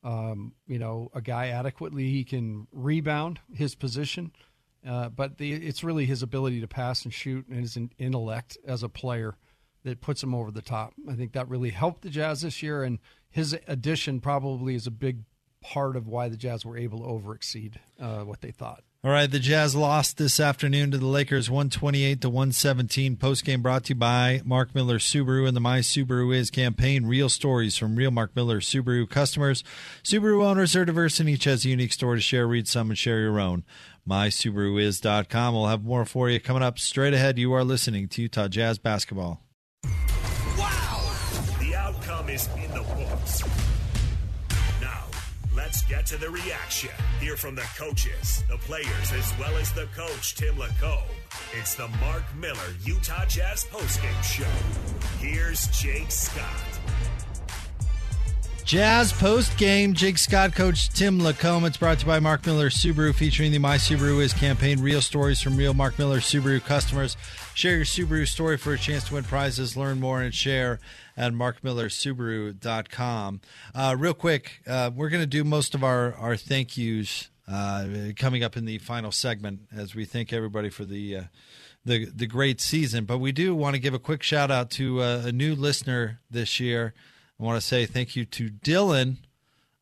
[0.03, 2.11] Um, you know, a guy adequately.
[2.11, 4.31] He can rebound his position,
[4.87, 8.83] uh, but the, it's really his ability to pass and shoot and his intellect as
[8.83, 9.37] a player
[9.83, 10.93] that puts him over the top.
[11.09, 12.99] I think that really helped the Jazz this year, and
[13.31, 15.23] his addition probably is a big
[15.61, 18.83] part of why the Jazz were able to overexceed uh, what they thought.
[19.01, 23.15] All right, the Jazz lost this afternoon to the Lakers 128 to 117.
[23.15, 27.05] Postgame brought to you by Mark Miller Subaru and the My Subaru Is campaign.
[27.05, 29.63] Real stories from real Mark Miller Subaru customers.
[30.03, 32.45] Subaru owners are diverse and each has a unique story to share.
[32.45, 33.63] Read some and share your own.
[34.05, 35.53] MySubaruIs.com.
[35.53, 37.39] We'll have more for you coming up straight ahead.
[37.39, 39.41] You are listening to Utah Jazz Basketball.
[40.57, 41.15] Wow!
[41.61, 43.43] The outcome is in the books.
[45.69, 46.89] Let's get to the reaction.
[47.19, 51.03] Hear from the coaches, the players, as well as the coach, Tim LaComb.
[51.53, 54.49] It's the Mark Miller Utah Jazz postgame show.
[55.19, 56.79] Here's Jake Scott.
[58.65, 61.67] Jazz post game, Jake Scott, Coach Tim LaComb.
[61.67, 64.81] It's brought to you by Mark Miller Subaru, featuring the My Subaru Is campaign.
[64.81, 67.15] Real stories from real Mark Miller Subaru customers.
[67.53, 69.77] Share your Subaru story for a chance to win prizes.
[69.77, 70.79] Learn more and share
[71.19, 73.41] at markmillersubaru.com.
[73.75, 77.85] Uh, real quick, uh, we're going to do most of our, our thank yous uh,
[78.15, 81.17] coming up in the final segment as we thank everybody for the.
[81.17, 81.23] Uh,
[81.85, 85.01] the, the great season, but we do want to give a quick shout out to
[85.01, 86.93] uh, a new listener this year.
[87.39, 89.19] I want to say thank you to Dylan,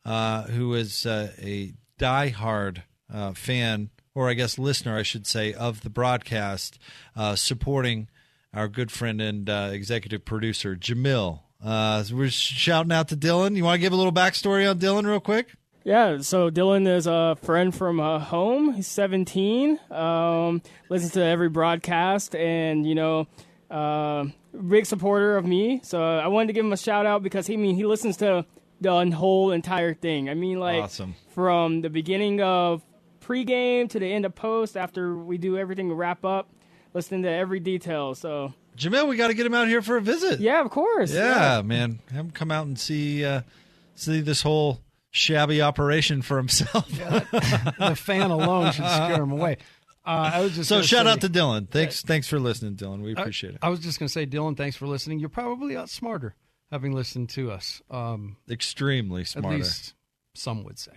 [0.04, 5.52] uh, who is uh, a diehard uh, fan, or I guess listener, I should say,
[5.52, 6.78] of the broadcast,
[7.34, 8.06] supporting
[8.54, 11.40] our good friend and uh, executive producer, Jamil.
[11.64, 13.56] Uh, so we're shouting out to Dylan.
[13.56, 15.48] You want to give a little backstory on Dylan, real quick?
[15.84, 18.74] Yeah, so Dylan is a friend from uh, home.
[18.74, 19.78] He's 17.
[19.90, 23.26] Um, listens to every broadcast, and you know,
[23.70, 24.26] uh,
[24.68, 25.80] big supporter of me.
[25.82, 28.18] So I wanted to give him a shout out because he I mean he listens
[28.18, 28.44] to
[28.80, 30.28] the whole entire thing.
[30.28, 31.14] I mean, like Awesome.
[31.30, 32.82] from the beginning of
[33.20, 34.76] pregame to the end of post.
[34.76, 36.48] After we do everything, we wrap up,
[36.98, 38.16] listening to every detail.
[38.16, 40.40] So Jamil, we got to get him out here for a visit.
[40.40, 41.12] yeah, of course.
[41.12, 42.00] Yeah, man.
[42.10, 43.42] Have him come out and see uh,
[43.94, 44.80] see this whole
[45.10, 46.88] shabby operation for himself.
[46.90, 49.58] the fan alone should scare him away.
[50.04, 51.68] Uh, I was just so shout say- out to Dylan.
[51.70, 53.02] Thanks, thanks for listening, Dylan.
[53.02, 53.58] We I- appreciate it.
[53.62, 55.18] I was just going to say, Dylan, thanks for listening.
[55.20, 56.34] You're probably out smarter
[56.70, 57.80] having listened to us.
[57.90, 59.48] Um, Extremely smarter.
[59.56, 59.94] At least
[60.34, 60.92] some would say.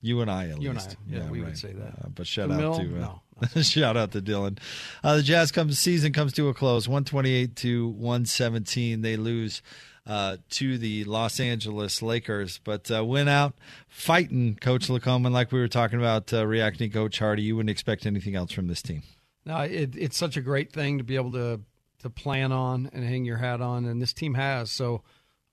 [0.00, 0.96] You and I, at You and least.
[1.10, 1.94] I, yeah, we would say that.
[2.02, 2.74] Uh, but shout Jamil?
[2.74, 3.22] out to uh, No,
[3.62, 4.58] shout out to Dylan.
[5.02, 9.02] Uh, the Jazz comes season comes to a close, one twenty eight to one seventeen.
[9.02, 9.62] They lose
[10.06, 13.54] uh, to the Los Angeles Lakers, but uh, went out
[13.88, 15.30] fighting Coach LaComb.
[15.30, 18.68] Like we were talking about, uh, reacting Coach Hardy, you wouldn't expect anything else from
[18.68, 19.02] this team.
[19.46, 21.60] No, it, it's such a great thing to be able to
[22.00, 24.70] to plan on and hang your hat on, and this team has.
[24.70, 25.02] So,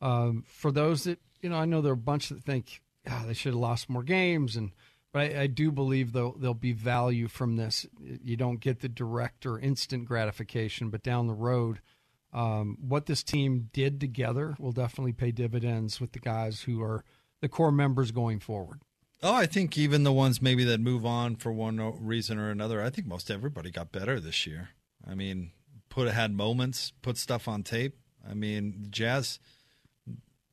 [0.02, 3.24] um, for those that you know, I know there are a bunch that think "Ah,
[3.26, 4.72] they should have lost more games, and
[5.12, 7.86] but I, I do believe though there'll be value from this.
[8.00, 11.82] You don't get the direct or instant gratification, but down the road,
[12.34, 17.04] um, what this team did together will definitely pay dividends with the guys who are
[17.41, 18.82] the core members going forward.
[19.24, 22.82] Oh, I think even the ones maybe that move on for one reason or another,
[22.82, 24.69] I think most everybody got better this year.
[25.08, 25.52] I mean,
[25.89, 27.97] put had moments, put stuff on tape.
[28.28, 29.39] I mean, Jazz.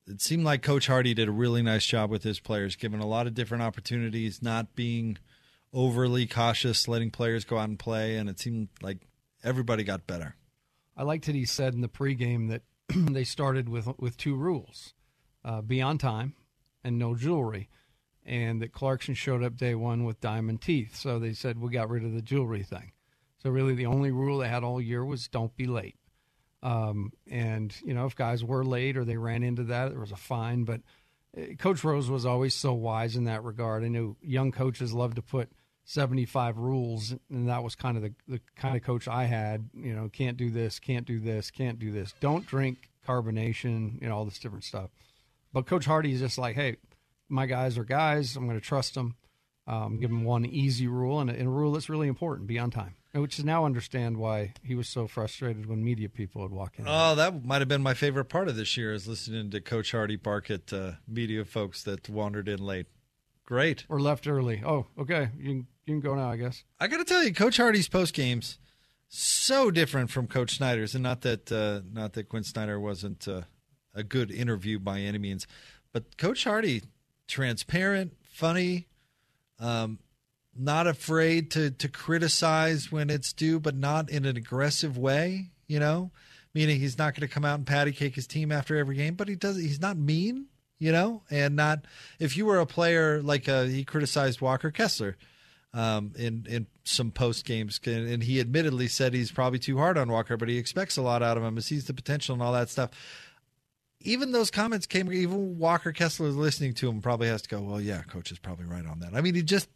[0.08, 3.06] It seemed like Coach Hardy did a really nice job with his players, giving a
[3.06, 5.18] lot of different opportunities, not being
[5.74, 9.06] overly cautious, letting players go out and play, and it seemed like
[9.44, 10.34] everybody got better.
[10.96, 14.94] I liked that he said in the pregame that they started with with two rules:
[15.44, 16.34] uh, be on time
[16.82, 17.68] and no jewelry,
[18.24, 20.96] and that Clarkson showed up day one with diamond teeth.
[20.96, 22.92] So they said we got rid of the jewelry thing.
[23.42, 25.96] So really, the only rule they had all year was don't be late.
[26.62, 30.12] Um, and you know, if guys were late or they ran into that, there was
[30.12, 30.64] a fine.
[30.64, 30.80] But
[31.36, 33.84] uh, Coach Rose was always so wise in that regard.
[33.84, 35.50] I knew young coaches love to put
[35.84, 39.70] 75 rules, and that was kind of the, the kind of coach I had.
[39.74, 42.12] You know, can't do this, can't do this, can't do this.
[42.20, 44.90] Don't drink carbonation, you know, all this different stuff.
[45.52, 46.76] But Coach Hardy is just like, hey,
[47.28, 48.36] my guys are guys.
[48.36, 49.16] I'm going to trust them.
[49.66, 52.58] Um, give them one easy rule and a, and a rule that's really important: be
[52.58, 52.94] on time.
[53.12, 56.84] Which is now understand why he was so frustrated when media people would walk in.
[56.86, 59.92] Oh, that might have been my favorite part of this year is listening to Coach
[59.92, 62.86] Hardy bark at uh, media folks that wandered in late.
[63.46, 63.86] Great.
[63.88, 64.62] or left early.
[64.62, 65.30] Oh, okay.
[65.38, 66.64] You can, you can go now, I guess.
[66.78, 68.58] I got to tell you, Coach Hardy's post games,
[69.08, 73.42] so different from Coach Snyder's, and not that uh, not that Quinn Snyder wasn't uh,
[73.94, 75.46] a good interview by any means,
[75.94, 76.82] but Coach Hardy,
[77.26, 78.86] transparent, funny,
[79.58, 79.98] um,
[80.58, 85.50] not afraid to to criticize when it's due, but not in an aggressive way.
[85.66, 86.10] You know,
[86.54, 89.14] meaning he's not going to come out and patty cake his team after every game,
[89.14, 89.56] but he does.
[89.56, 90.46] He's not mean.
[90.80, 91.86] You know, and not
[92.20, 95.16] if you were a player like uh, he criticized Walker Kessler
[95.74, 100.10] um, in in some post games, and he admittedly said he's probably too hard on
[100.10, 102.52] Walker, but he expects a lot out of him and sees the potential and all
[102.52, 102.90] that stuff.
[104.02, 105.12] Even those comments came.
[105.12, 107.60] Even Walker Kessler listening to him probably has to go.
[107.60, 109.14] Well, yeah, coach is probably right on that.
[109.14, 109.68] I mean, he just.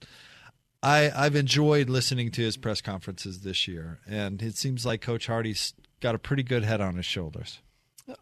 [0.82, 5.26] I I've enjoyed listening to his press conferences this year, and it seems like Coach
[5.26, 7.60] Hardy's got a pretty good head on his shoulders.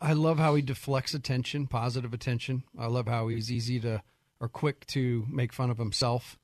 [0.00, 2.64] I love how he deflects attention, positive attention.
[2.78, 4.02] I love how he's easy to
[4.40, 6.38] or quick to make fun of himself.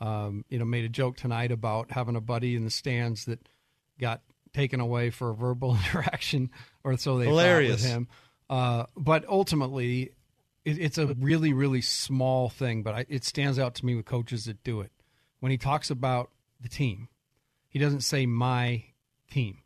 [0.00, 3.48] Um, you know, made a joke tonight about having a buddy in the stands that
[4.00, 4.22] got
[4.52, 6.50] taken away for a verbal interaction,
[6.82, 7.82] or so they Hilarious.
[7.82, 8.08] thought with him.
[8.50, 10.12] Uh, but ultimately,
[10.64, 14.06] it, it's a really, really small thing, but I, it stands out to me with
[14.06, 14.91] coaches that do it.
[15.42, 17.08] When he talks about the team,
[17.66, 18.84] he doesn't say my
[19.28, 19.58] team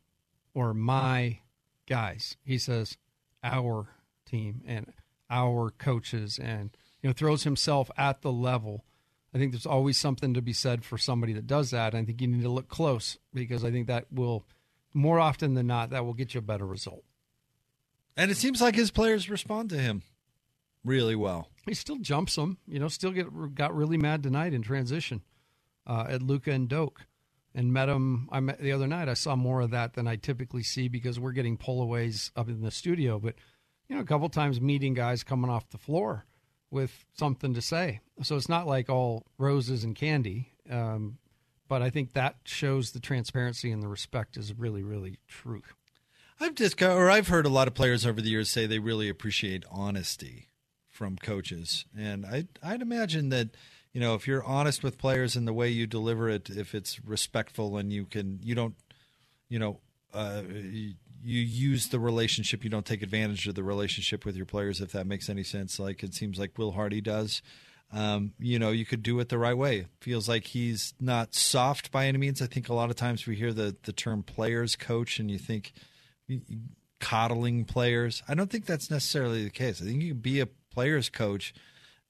[0.54, 1.40] or my
[1.86, 2.38] guys.
[2.42, 2.96] He says
[3.44, 3.88] our
[4.24, 4.90] team and
[5.28, 6.70] our coaches and
[7.02, 8.86] you know throws himself at the level.
[9.34, 11.94] I think there's always something to be said for somebody that does that.
[11.94, 14.46] I think you need to look close because I think that will
[14.94, 17.04] more often than not that will get you a better result.
[18.16, 20.04] And it seems like his players respond to him
[20.86, 21.50] really well.
[21.66, 22.88] He still jumps them, you know.
[22.88, 25.20] Still get got really mad tonight in transition
[25.86, 27.06] uh, at Luka and Doak,
[27.54, 28.28] and met him.
[28.30, 29.08] I met the other night.
[29.08, 32.62] I saw more of that than I typically see because we're getting pullaways up in
[32.62, 33.18] the studio.
[33.18, 33.34] But
[33.88, 36.26] you know, a couple times meeting guys coming off the floor
[36.70, 38.00] with something to say.
[38.22, 40.52] So it's not like all roses and candy.
[40.68, 41.18] Um,
[41.68, 45.62] but I think that shows the transparency and the respect is really, really true.
[46.38, 49.08] I've just or I've heard a lot of players over the years say they really
[49.08, 50.48] appreciate honesty
[50.88, 53.56] from coaches, and I I'd imagine that
[53.96, 57.02] you know if you're honest with players in the way you deliver it, if it's
[57.02, 58.74] respectful and you can you don't
[59.48, 59.80] you know
[60.12, 60.92] uh, you,
[61.24, 64.92] you use the relationship, you don't take advantage of the relationship with your players, if
[64.92, 65.78] that makes any sense.
[65.78, 67.40] Like it seems like Will Hardy does.
[67.90, 69.86] Um, you know, you could do it the right way.
[70.02, 72.42] Feels like he's not soft by any means.
[72.42, 75.38] I think a lot of times we hear the the term players coach, and you
[75.38, 75.72] think
[77.00, 78.22] coddling players.
[78.28, 79.80] I don't think that's necessarily the case.
[79.80, 81.54] I think you can be a players coach,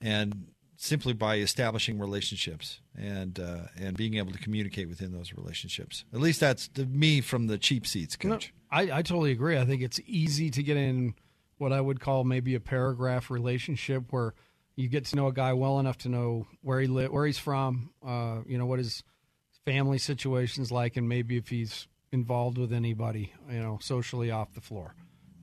[0.00, 6.04] and simply by establishing relationships and uh, and being able to communicate within those relationships.
[6.12, 8.52] At least that's the, me from the cheap seats, coach.
[8.70, 9.58] No, I, I totally agree.
[9.58, 11.14] I think it's easy to get in
[11.58, 14.34] what I would call maybe a paragraph relationship where
[14.76, 17.38] you get to know a guy well enough to know where he li- where he's
[17.38, 19.02] from, uh, you know what his
[19.64, 24.60] family situation's like, and maybe if he's involved with anybody, you know, socially off the
[24.60, 24.94] floor.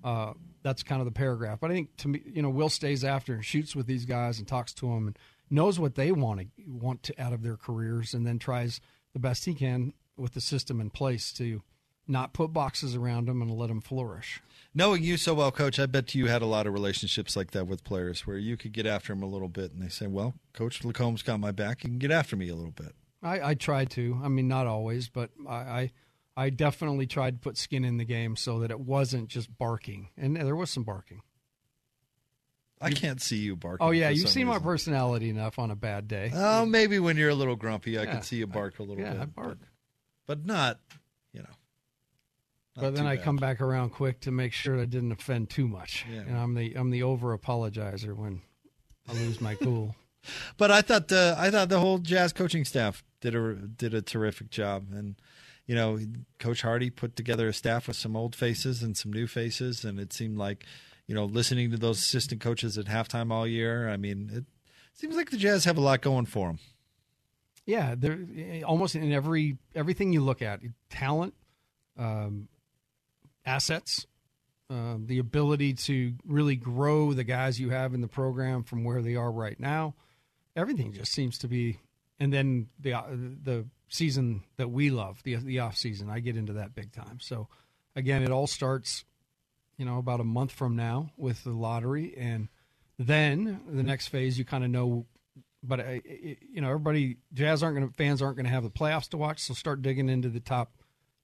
[0.03, 0.33] Uh,
[0.63, 1.59] that's kind of the paragraph.
[1.59, 4.39] But I think to me, you know, Will stays after and shoots with these guys
[4.39, 7.57] and talks to them and knows what they want to want to out of their
[7.57, 8.79] careers, and then tries
[9.13, 11.61] the best he can with the system in place to
[12.07, 14.41] not put boxes around them and let them flourish.
[14.73, 17.67] Knowing you so well, Coach, I bet you had a lot of relationships like that
[17.67, 20.33] with players where you could get after them a little bit, and they say, "Well,
[20.53, 21.83] Coach LaComb's got my back.
[21.83, 24.19] You can get after me a little bit." I, I tried to.
[24.23, 25.91] I mean, not always, but I, I
[26.35, 30.09] I definitely tried to put skin in the game so that it wasn't just barking,
[30.17, 31.21] and there was some barking.
[32.81, 33.85] I can't see you barking.
[33.87, 36.31] Oh yeah, for you some see my personality enough on a bad day.
[36.33, 39.01] Oh, maybe when you're a little grumpy, I Yeah, can see you bark a little
[39.01, 39.21] yeah, bit.
[39.21, 39.57] I bark.
[40.27, 40.79] but, but not,
[41.31, 41.49] you know.
[42.75, 43.23] not but then I bad.
[43.25, 46.05] come back around quick to make sure I didn't offend too much.
[46.11, 46.21] Yeah.
[46.21, 48.41] And I'm the I'm the over apologizer when
[49.07, 49.95] I lose my cool.
[50.57, 54.01] But I thought the I thought the whole Jazz coaching staff did a did a
[54.01, 55.15] terrific job, and
[55.65, 55.99] you know,
[56.39, 59.99] Coach Hardy put together a staff with some old faces and some new faces, and
[59.99, 60.65] it seemed like,
[61.07, 63.89] you know, listening to those assistant coaches at halftime all year.
[63.89, 64.45] I mean, it
[64.93, 66.59] seems like the Jazz have a lot going for them.
[67.65, 68.19] Yeah, there
[68.65, 71.33] almost in every everything you look at, talent,
[71.97, 72.49] um,
[73.45, 74.05] assets,
[74.69, 79.01] uh, the ability to really grow the guys you have in the program from where
[79.01, 79.95] they are right now.
[80.57, 81.79] Everything just seems to be,
[82.19, 86.09] and then the uh, the season that we love, the the off season.
[86.09, 87.19] I get into that big time.
[87.21, 87.47] So
[87.95, 89.05] again, it all starts,
[89.77, 92.49] you know, about a month from now with the lottery, and
[92.99, 95.05] then the next phase you kind of know
[95.65, 98.63] but uh, it- you know everybody jazz aren't going to fans aren't going to have
[98.63, 100.73] the playoffs to watch so start digging into the top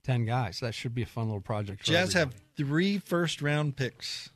[0.03, 2.35] 10 guys that should be a fun little project Jazz everybody.
[2.35, 4.29] have three first round picks.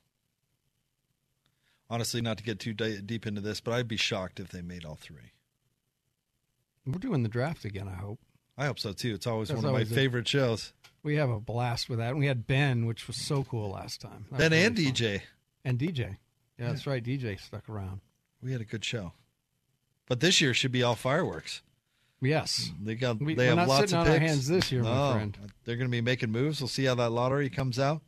[1.89, 4.83] Honestly, not to get too deep into this, but I'd be shocked if they made
[4.85, 5.31] all three.
[6.85, 8.19] We're doing the draft again i hope
[8.55, 9.15] I hope so too.
[9.15, 10.73] It's always That's one of my always a- favorite shows.
[11.01, 12.11] We have a blast with that.
[12.11, 14.25] And we had Ben, which was so cool last time.
[14.29, 14.85] That Ben and fun.
[14.93, 15.21] DJ.
[15.65, 16.17] And DJ.
[16.59, 17.03] Yeah, that's right.
[17.03, 18.01] DJ stuck around.
[18.43, 19.13] We had a good show.
[20.07, 21.63] But this year should be all fireworks.
[22.21, 22.69] Yes.
[22.79, 24.19] They got We- they have lots of picks.
[24.19, 25.35] hands this year, my friend.
[25.65, 26.61] They're going to be making moves.
[26.61, 28.03] We'll see how that lottery comes out.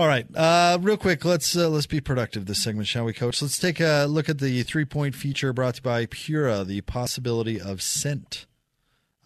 [0.00, 3.42] All right, uh, real quick, let's uh, let's be productive this segment, shall we, Coach?
[3.42, 6.80] Let's take a look at the three point feature brought to you by Pura, the
[6.80, 8.46] possibility of scent.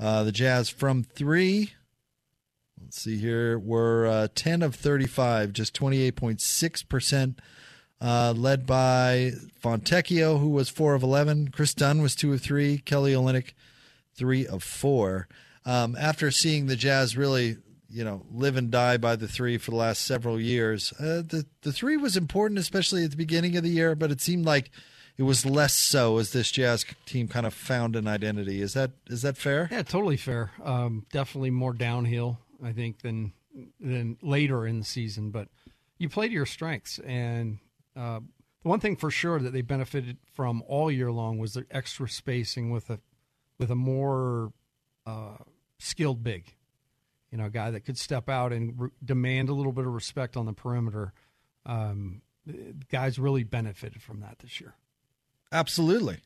[0.00, 1.74] Uh, the Jazz from three.
[2.82, 3.56] Let's see here.
[3.56, 7.38] We're uh, ten of thirty-five, just twenty-eight point six percent.
[8.00, 9.30] Uh, led by
[9.62, 11.52] Fontecchio, who was four of eleven.
[11.52, 12.78] Kris Dunn was two of three.
[12.78, 13.52] Kelly Olynyk,
[14.16, 15.28] three of four.
[15.64, 17.58] Um, after seeing the Jazz really,
[17.94, 21.46] you know, live and die by the three for the last several years, uh, the
[21.62, 23.94] the three was important, especially at the beginning of the year.
[23.94, 24.70] But it seemed like
[25.16, 28.60] it was less so as this Jazz team kind of found an identity.
[28.60, 29.68] Is that is that fair?
[29.70, 30.50] Yeah, totally fair.
[30.62, 33.32] Um, definitely more downhill, I think, than
[33.78, 35.30] than later in the season.
[35.30, 35.46] But
[35.96, 37.58] you play to your strengths, and
[37.94, 38.18] uh,
[38.62, 42.08] the one thing for sure that they benefited from all year long was their extra
[42.08, 42.98] spacing with a
[43.60, 44.52] with a more
[45.06, 45.36] uh,
[45.78, 46.54] skilled big.
[47.34, 49.92] You know, a guy that could step out and re- demand a little bit of
[49.92, 51.12] respect on the perimeter.
[51.66, 52.22] Um,
[52.92, 54.74] guys really benefited from that this year.
[55.50, 56.18] Absolutely.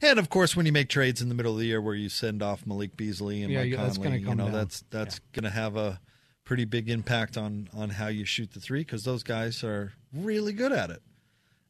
[0.00, 2.08] And of course, when you make trades in the middle of the year where you
[2.08, 4.52] send off Malik Beasley and Yeah, Mike yeah, that's Conley, gonna you know down.
[4.52, 6.00] that's that's going to have a
[6.44, 10.52] pretty big impact on on how you shoot the three because those guys are really
[10.52, 11.02] good at it.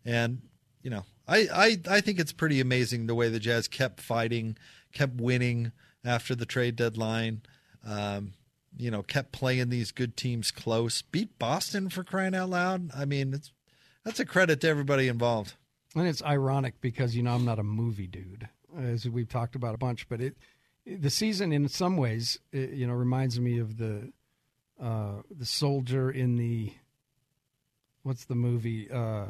[0.04, 0.42] And
[0.82, 1.48] you know, I,
[1.88, 4.58] I I think it's pretty amazing the way the Jazz kept fighting,
[4.92, 5.72] kept winning
[6.04, 7.40] after the trade deadline.
[7.82, 8.34] Um,
[8.76, 11.02] you know, kept playing these good teams close.
[11.02, 12.90] Beat Boston for crying out loud.
[12.96, 13.52] I mean, it's
[14.04, 15.54] that's a credit to everybody involved.
[15.94, 18.48] And it's ironic because you know I'm not a movie dude,
[18.78, 20.08] as we've talked about a bunch.
[20.08, 20.36] But it,
[20.86, 24.12] the season, in some ways, it, you know, reminds me of the
[24.82, 26.72] uh, the soldier in the
[28.02, 28.90] what's the movie?
[28.90, 29.26] Uh,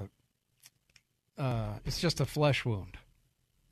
[1.36, 2.96] uh, it's just a flesh wound.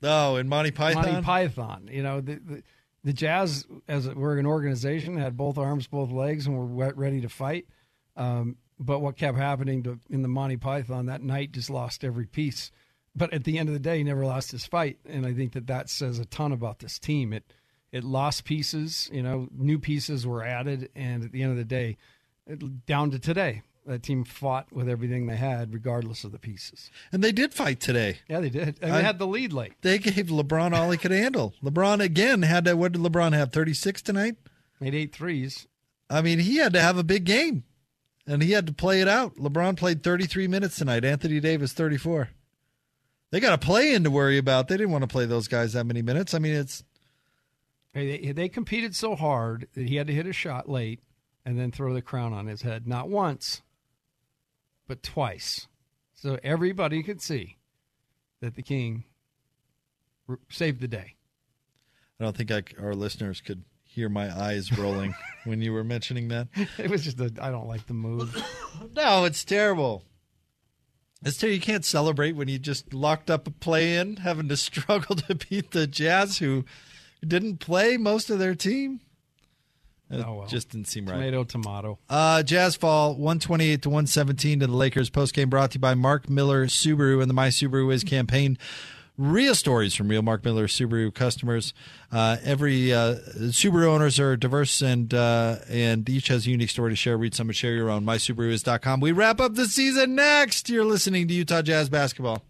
[0.03, 1.05] Oh, in Monty Python.
[1.05, 1.89] Monty Python.
[1.91, 2.63] You know, the, the
[3.03, 7.29] the Jazz, as we're an organization, had both arms, both legs, and were ready to
[7.29, 7.67] fight.
[8.15, 12.25] Um, but what kept happening to in the Monty Python that night just lost every
[12.25, 12.71] piece.
[13.15, 15.53] But at the end of the day, he never lost his fight, and I think
[15.53, 17.33] that that says a ton about this team.
[17.33, 17.53] It
[17.91, 21.63] it lost pieces, you know, new pieces were added, and at the end of the
[21.63, 21.97] day,
[22.47, 26.89] it, down to today, that team fought with everything they had, regardless of the pieces.
[27.11, 28.19] And they did fight today.
[28.29, 28.79] Yeah, they did.
[28.81, 29.73] And I- they had the lead late.
[29.81, 31.53] They gave LeBron all he could handle.
[31.63, 32.75] LeBron again had to.
[32.75, 33.51] What did LeBron have?
[33.51, 34.35] Thirty six tonight.
[34.79, 35.67] Made eight threes.
[36.09, 37.63] I mean, he had to have a big game,
[38.27, 39.35] and he had to play it out.
[39.37, 41.03] LeBron played thirty three minutes tonight.
[41.05, 42.29] Anthony Davis thirty four.
[43.31, 44.67] They got a play in to worry about.
[44.67, 46.33] They didn't want to play those guys that many minutes.
[46.33, 46.83] I mean, it's
[47.93, 50.99] Hey, They, they competed so hard that he had to hit a shot late
[51.45, 52.87] and then throw the crown on his head.
[52.87, 53.61] Not once,
[54.87, 55.67] but twice.
[56.13, 57.57] So everybody could see
[58.41, 59.05] that the king
[60.49, 61.15] saved the day.
[62.19, 65.13] I don't think I, our listeners could hear my eyes rolling
[65.43, 66.47] when you were mentioning that.
[66.77, 68.35] It was just a, I don't like the move.
[68.95, 70.03] No, it's terrible.
[71.23, 71.55] It's terrible.
[71.55, 75.35] You can't celebrate when you just locked up a play in, having to struggle to
[75.35, 76.65] beat the Jazz, who
[77.25, 78.99] didn't play most of their team.
[80.13, 80.47] It Oh, well.
[80.47, 81.15] just didn't seem right.
[81.15, 81.99] Tomato, tomato.
[82.09, 85.09] Uh, Jazz fall 128 to 117 to the Lakers.
[85.09, 88.57] Post game brought to you by Mark Miller Subaru and the My Subaru Is campaign.
[89.15, 91.73] Real stories from real Mark Miller Subaru customers.
[92.11, 96.91] Uh, every uh, Subaru owners are diverse and uh, and each has a unique story
[96.91, 97.15] to share.
[97.15, 98.03] Read some and share your own.
[98.05, 99.01] MySubaruIs.com.
[99.01, 100.67] We wrap up the season next.
[100.67, 102.43] You're listening to Utah Jazz basketball.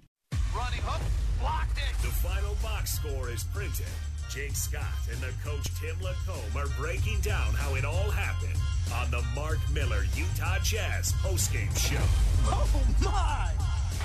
[0.55, 1.01] Running hook,
[1.41, 2.01] blocked it.
[2.01, 3.85] The final box score is printed.
[4.33, 4.81] Jake Scott
[5.11, 8.57] and the coach Tim LaComb are breaking down how it all happened
[8.95, 12.01] on the Mark Miller Utah Jazz postgame show.
[12.45, 12.67] Oh
[13.03, 13.51] my!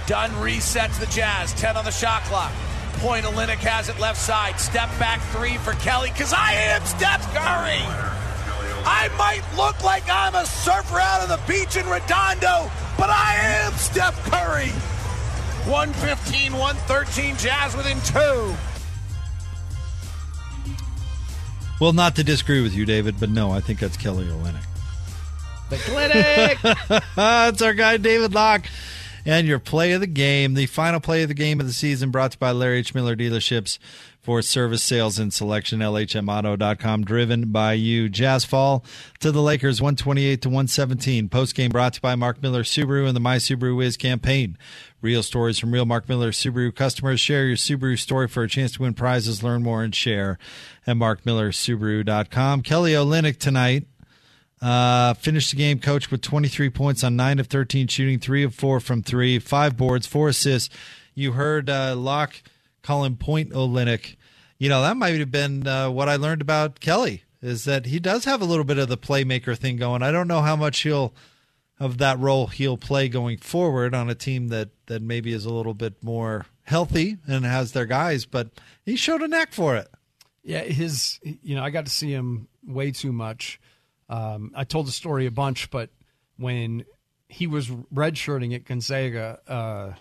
[0.06, 1.54] Dunn resets the Jazz.
[1.54, 2.52] 10 on the shot clock.
[2.98, 4.60] Point Olynyk has it left side.
[4.60, 7.80] Step back three for Kelly because I am Steph Curry.
[8.84, 13.36] I might look like I'm a surfer out of the beach in Redondo, but I
[13.64, 14.68] am Steph Curry.
[15.70, 18.54] 115, 113 Jazz within two.
[21.80, 24.64] Well, not to disagree with you, David, but no, I think that's Kelly Olynyk.
[25.70, 27.02] The clinic.
[27.14, 28.64] That's our guy, David Locke.
[29.26, 32.10] And your play of the game, the final play of the game of the season,
[32.10, 32.94] brought to you by Larry H.
[32.94, 33.78] Miller Dealerships.
[34.28, 35.80] For service sales and selection.
[35.80, 38.10] LHMauto.com, driven by you.
[38.10, 38.84] Jazz fall
[39.20, 41.30] to the Lakers 128 to 117.
[41.30, 44.58] Post game brought to you by Mark Miller Subaru and the My Subaru Is campaign.
[45.00, 47.20] Real stories from real Mark Miller Subaru customers.
[47.20, 49.42] Share your Subaru story for a chance to win prizes.
[49.42, 50.38] Learn more and share
[50.86, 52.60] at markmillersubaru.com.
[52.60, 53.86] Kelly Olynyk tonight
[54.60, 58.54] uh, finished the game, coach, with 23 points on 9 of 13 shooting, 3 of
[58.54, 60.76] 4 from 3, 5 boards, 4 assists.
[61.14, 62.42] You heard uh, Locke
[62.82, 64.16] call him Point Olynyk.
[64.58, 68.00] You know, that might have been uh, what I learned about Kelly, is that he
[68.00, 70.02] does have a little bit of the playmaker thing going.
[70.02, 71.14] I don't know how much he'll
[71.80, 75.52] of that role he'll play going forward on a team that, that maybe is a
[75.52, 78.50] little bit more healthy and has their guys, but
[78.84, 79.88] he showed a knack for it.
[80.42, 83.60] Yeah, his, you know, I got to see him way too much.
[84.08, 85.90] Um, I told the story a bunch, but
[86.36, 86.84] when
[87.28, 89.92] he was redshirting at Gonzaga, uh,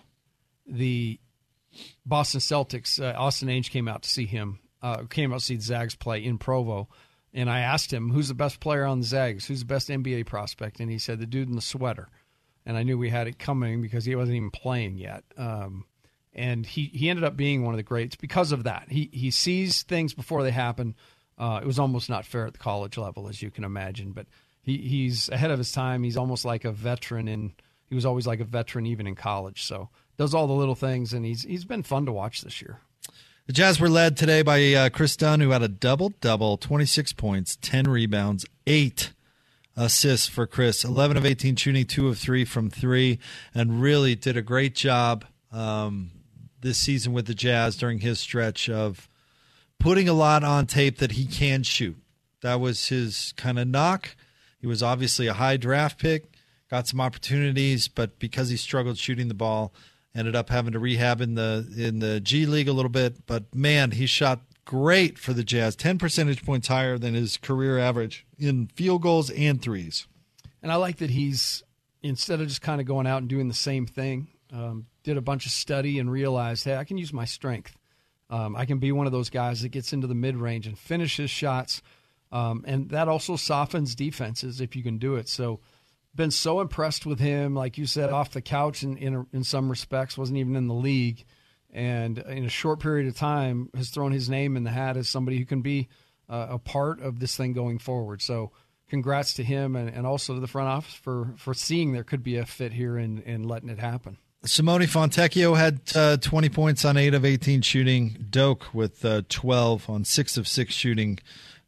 [0.66, 1.20] the
[2.08, 5.56] Boston Celtics, uh, Austin Ainge came out to see him, uh, came out to see
[5.56, 6.88] the Zags play in Provo.
[7.34, 9.46] And I asked him, who's the best player on the Zags?
[9.46, 10.80] Who's the best NBA prospect?
[10.80, 12.08] And he said, the dude in the sweater.
[12.64, 15.24] And I knew we had it coming because he wasn't even playing yet.
[15.36, 15.84] Um,
[16.32, 18.86] and he, he ended up being one of the greats because of that.
[18.88, 20.94] He, he sees things before they happen.
[21.36, 24.12] Uh, it was almost not fair at the college level, as you can imagine.
[24.12, 24.26] But
[24.62, 26.02] he, he's ahead of his time.
[26.02, 27.52] He's almost like a veteran, and
[27.88, 29.64] he was always like a veteran even in college.
[29.64, 32.80] So does all the little things, and he's he's been fun to watch this year.
[33.46, 37.14] The Jazz were led today by uh, Kris Dunn, who had a double double, 26
[37.14, 39.12] points, 10 rebounds, 8
[39.74, 43.18] assists for Kris, 11 of 18 shooting, 2 of 3 from 3,
[43.54, 46.10] and really did a great job um,
[46.60, 49.08] this season with the Jazz during his stretch of
[49.78, 51.96] putting a lot on tape that he can shoot.
[52.42, 54.14] That was his kind of knock.
[54.60, 56.24] He was obviously a high draft pick,
[56.70, 59.72] got some opportunities, but because he struggled shooting the ball,
[60.14, 63.54] ended up having to rehab in the in the G League a little bit, but
[63.54, 68.26] man, he shot great for the Jazz, 10 percentage points higher than his career average
[68.38, 70.06] in field goals and threes.
[70.62, 71.62] And I like that he's
[72.02, 75.22] instead of just kind of going out and doing the same thing, um, did a
[75.22, 77.76] bunch of study and realized, hey, I can use my strength.
[78.30, 80.78] Um, I can be one of those guys that gets into the mid range and
[80.78, 81.80] finishes shots,
[82.30, 85.28] um, and that also softens defenses if you can do it.
[85.28, 85.60] So
[86.14, 89.68] been so impressed with him, like you said, off the couch in, in, in some
[89.68, 91.24] respects, wasn't even in the league.
[91.70, 95.08] And in a short period of time, has thrown his name in the hat as
[95.08, 95.88] somebody who can be
[96.28, 98.22] uh, a part of this thing going forward.
[98.22, 98.52] So,
[98.88, 102.22] congrats to him and, and also to the front office for, for seeing there could
[102.22, 104.16] be a fit here and, and letting it happen.
[104.44, 108.26] Simone Fontecchio had uh, 20 points on 8 of 18 shooting.
[108.30, 111.18] Doak with uh, 12 on 6 of 6 shooting.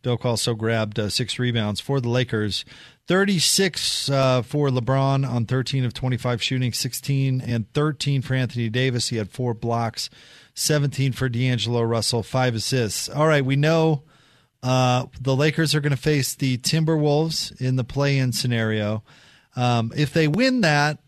[0.03, 2.65] Doak also grabbed uh, six rebounds for the Lakers.
[3.07, 9.09] 36 uh, for LeBron on 13 of 25 shooting, 16 and 13 for Anthony Davis.
[9.09, 10.11] He had four blocks,
[10.55, 13.09] 17 for D'Angelo Russell, five assists.
[13.09, 14.05] All right, we know
[14.63, 19.03] uh, the Lakers are going to face the Timberwolves in the play in scenario.
[19.57, 20.99] Um, if they win that,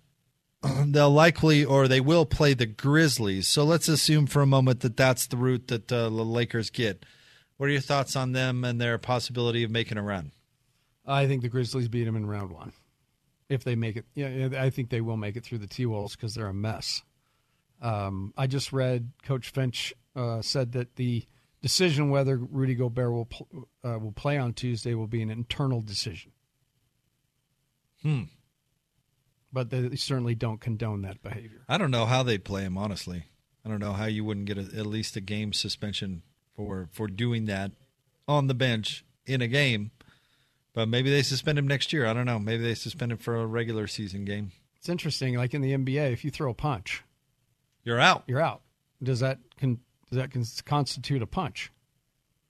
[0.86, 3.49] they'll likely or they will play the Grizzlies.
[3.49, 7.05] So let's assume for a moment that that's the route that uh, the Lakers get.
[7.57, 10.32] What are your thoughts on them and their possibility of making a run?
[11.07, 12.72] I think the Grizzlies beat them in round one.
[13.48, 16.16] If they make it, yeah, I think they will make it through the T Wolves
[16.16, 17.03] because they're a mess.
[17.82, 21.26] Um, I just read Coach Finch uh, said that the
[21.61, 25.80] decision whether Rudy Gobert will pl- uh, will play on Tuesday will be an internal
[25.80, 26.32] decision.
[28.03, 28.22] Hmm.
[29.53, 31.64] But they certainly don't condone that behavior.
[31.68, 32.78] I don't know how they'd play him.
[32.78, 33.24] Honestly,
[33.64, 36.22] I don't know how you wouldn't get a, at least a game suspension
[36.55, 37.72] for for doing that
[38.26, 39.90] on the bench in a game.
[40.74, 42.06] But maybe they suspend him next year.
[42.06, 42.38] I don't know.
[42.38, 44.52] Maybe they suspend him for a regular season game.
[44.76, 45.36] It's interesting.
[45.36, 47.04] Like in the NBA, if you throw a punch,
[47.84, 48.24] you're out.
[48.26, 48.62] You're out.
[49.02, 51.70] Does that con- does that con- constitute a punch?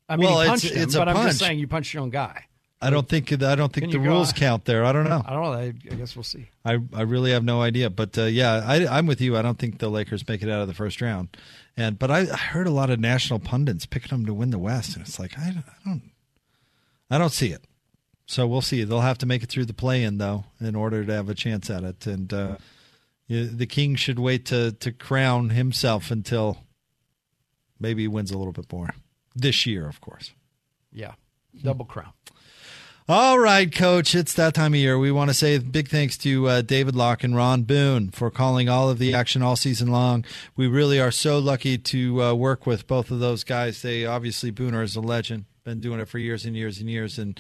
[0.09, 1.95] I mean, well, he punched it's, him, it's but I am just saying you punched
[1.95, 2.47] your own guy.
[2.83, 4.85] I don't think I don't think the rules count there.
[4.85, 5.23] I don't know.
[5.25, 5.53] I don't know.
[5.53, 6.49] I, I guess we'll see.
[6.65, 7.91] I, I really have no idea.
[7.91, 9.37] But uh, yeah, I, I'm with you.
[9.37, 11.37] I don't think the Lakers make it out of the first round.
[11.77, 14.59] And but I, I heard a lot of national pundits picking them to win the
[14.59, 16.11] West, and it's like I, I don't
[17.09, 17.63] I don't see it.
[18.33, 18.83] So we'll see.
[18.85, 21.69] They'll have to make it through the play-in though, in order to have a chance
[21.69, 22.07] at it.
[22.07, 22.57] And uh,
[23.27, 26.57] yeah, the King should wait to to crown himself until
[27.79, 28.89] maybe he wins a little bit more
[29.37, 30.33] this year, of course.
[30.91, 31.13] Yeah,
[31.63, 32.15] double crown.
[33.07, 34.15] All right, Coach.
[34.15, 34.99] It's that time of year.
[34.99, 38.67] We want to say big thanks to uh, David Locke and Ron Boone for calling
[38.67, 40.25] all of the action all season long.
[40.57, 43.83] We really are so lucky to uh, work with both of those guys.
[43.83, 47.19] They obviously Booner is a legend, been doing it for years and years and years,
[47.19, 47.39] and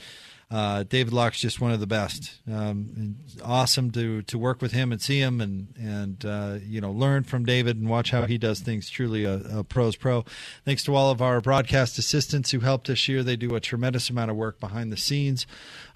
[0.53, 2.35] uh, David Locke's just one of the best.
[2.51, 6.93] Um, awesome to to work with him and see him and and uh, you know
[6.93, 8.91] learn from David and watch how he does things.
[8.91, 10.27] Truly a, a pro's pro.
[10.67, 13.23] Thanks to all of our broadcast assistants who helped us year.
[13.23, 15.47] They do a tremendous amount of work behind the scenes.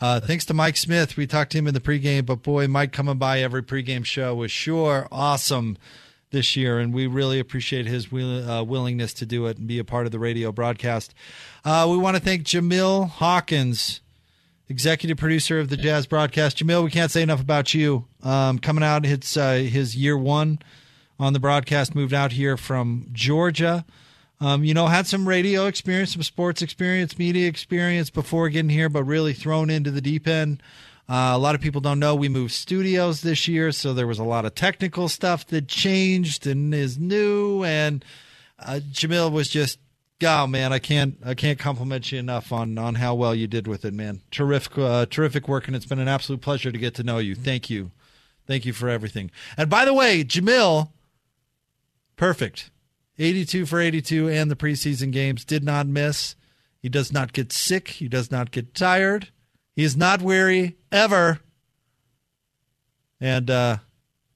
[0.00, 1.18] Uh, thanks to Mike Smith.
[1.18, 4.34] We talked to him in the pregame, but boy, Mike coming by every pregame show
[4.34, 5.76] was sure awesome
[6.30, 9.78] this year, and we really appreciate his will, uh, willingness to do it and be
[9.78, 11.12] a part of the radio broadcast.
[11.62, 14.00] Uh, we want to thank Jamil Hawkins
[14.68, 16.58] executive producer of the Jazz broadcast.
[16.58, 18.06] Jamil, we can't say enough about you.
[18.22, 20.58] Um, coming out, it's uh, his year one
[21.18, 21.94] on the broadcast.
[21.94, 23.84] Moved out here from Georgia.
[24.40, 28.88] Um, you know, had some radio experience, some sports experience, media experience before getting here,
[28.88, 30.62] but really thrown into the deep end.
[31.08, 34.18] Uh, a lot of people don't know we moved studios this year, so there was
[34.18, 37.64] a lot of technical stuff that changed and is new.
[37.64, 38.04] And
[38.58, 39.78] uh, Jamil was just
[40.22, 43.66] Oh man, I can't I can't compliment you enough on on how well you did
[43.66, 44.22] with it, man.
[44.30, 47.34] Terrific uh, terrific work, and it's been an absolute pleasure to get to know you.
[47.34, 47.90] Thank you,
[48.46, 49.30] thank you for everything.
[49.58, 50.90] And by the way, Jamil,
[52.16, 52.70] perfect,
[53.18, 56.34] eighty two for eighty two, and the preseason games did not miss.
[56.78, 57.88] He does not get sick.
[57.88, 59.28] He does not get tired.
[59.74, 61.40] He is not weary ever,
[63.20, 63.76] and uh,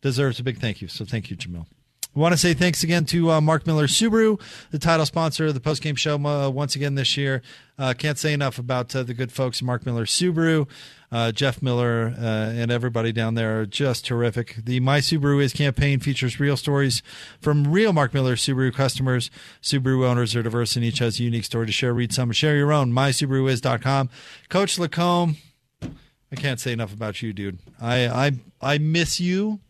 [0.03, 0.89] deserves a big thank you.
[0.89, 1.64] So thank you, Jamil.
[2.12, 4.40] We want to say thanks again to uh, Mark Miller Subaru,
[4.72, 7.40] the title sponsor of the postgame show uh, once again this year.
[7.78, 10.68] Uh, can't say enough about uh, the good folks, Mark Miller Subaru,
[11.12, 14.56] uh, Jeff Miller, uh, and everybody down there are just terrific.
[14.56, 17.00] The My Subaru Is campaign features real stories
[17.40, 19.30] from real Mark Miller Subaru customers.
[19.62, 21.94] Subaru owners are diverse and each has a unique story to share.
[21.94, 22.92] Read some, share your own.
[22.92, 24.11] MySubaruIs.com.
[24.48, 25.36] Coach LaComb,
[25.80, 27.61] I can't say enough about you, dude.
[27.80, 29.61] I I I miss you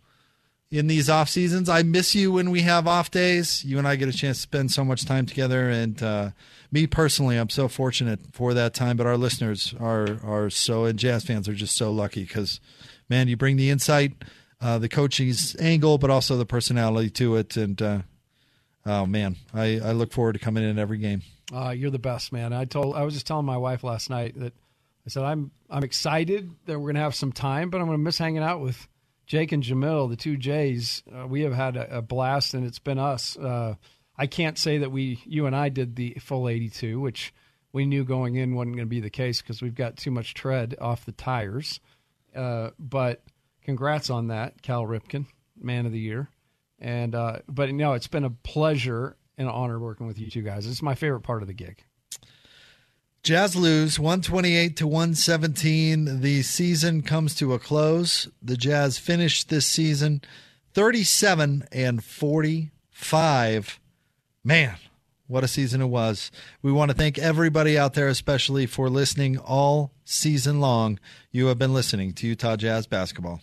[0.70, 1.68] in these off seasons.
[1.68, 3.64] I miss you when we have off days.
[3.64, 6.30] You and I get a chance to spend so much time together, and uh,
[6.70, 8.96] me personally, I'm so fortunate for that time.
[8.96, 12.60] But our listeners are are so, and jazz fans are just so lucky because,
[13.08, 14.12] man, you bring the insight,
[14.60, 17.98] uh, the coaching's angle, but also the personality to it, and uh,
[18.86, 21.22] oh man, I, I look forward to coming in every game.
[21.52, 22.52] Uh, you're the best, man.
[22.52, 24.54] I told I was just telling my wife last night that
[25.04, 28.18] I said I'm I'm excited that we're gonna have some time, but I'm gonna miss
[28.18, 28.86] hanging out with
[29.30, 32.80] Jake and Jamil, the two J's, uh, we have had a, a, blast, and it's
[32.80, 33.36] been us.
[33.36, 33.76] Uh,
[34.16, 37.32] I can't say that we, you and I, did the full 82, which
[37.72, 40.34] we knew going in wasn't going to be the case because we've got too much
[40.34, 41.78] tread off the tires.
[42.34, 43.22] Uh, but
[43.62, 45.26] congrats on that, Cal Ripken,
[45.56, 46.28] Man of the Year.
[46.80, 50.42] And uh, but no, it's been a pleasure and an honor working with you two
[50.42, 50.66] guys.
[50.66, 51.84] It's my favorite part of the gig.
[53.22, 56.22] Jazz lose 128 to 117.
[56.22, 58.28] The season comes to a close.
[58.40, 60.22] The Jazz finished this season
[60.72, 63.80] 37 and 45.
[64.42, 64.76] Man,
[65.26, 66.30] what a season it was.
[66.62, 70.98] We want to thank everybody out there, especially for listening all season long.
[71.30, 73.42] You have been listening to Utah Jazz Basketball.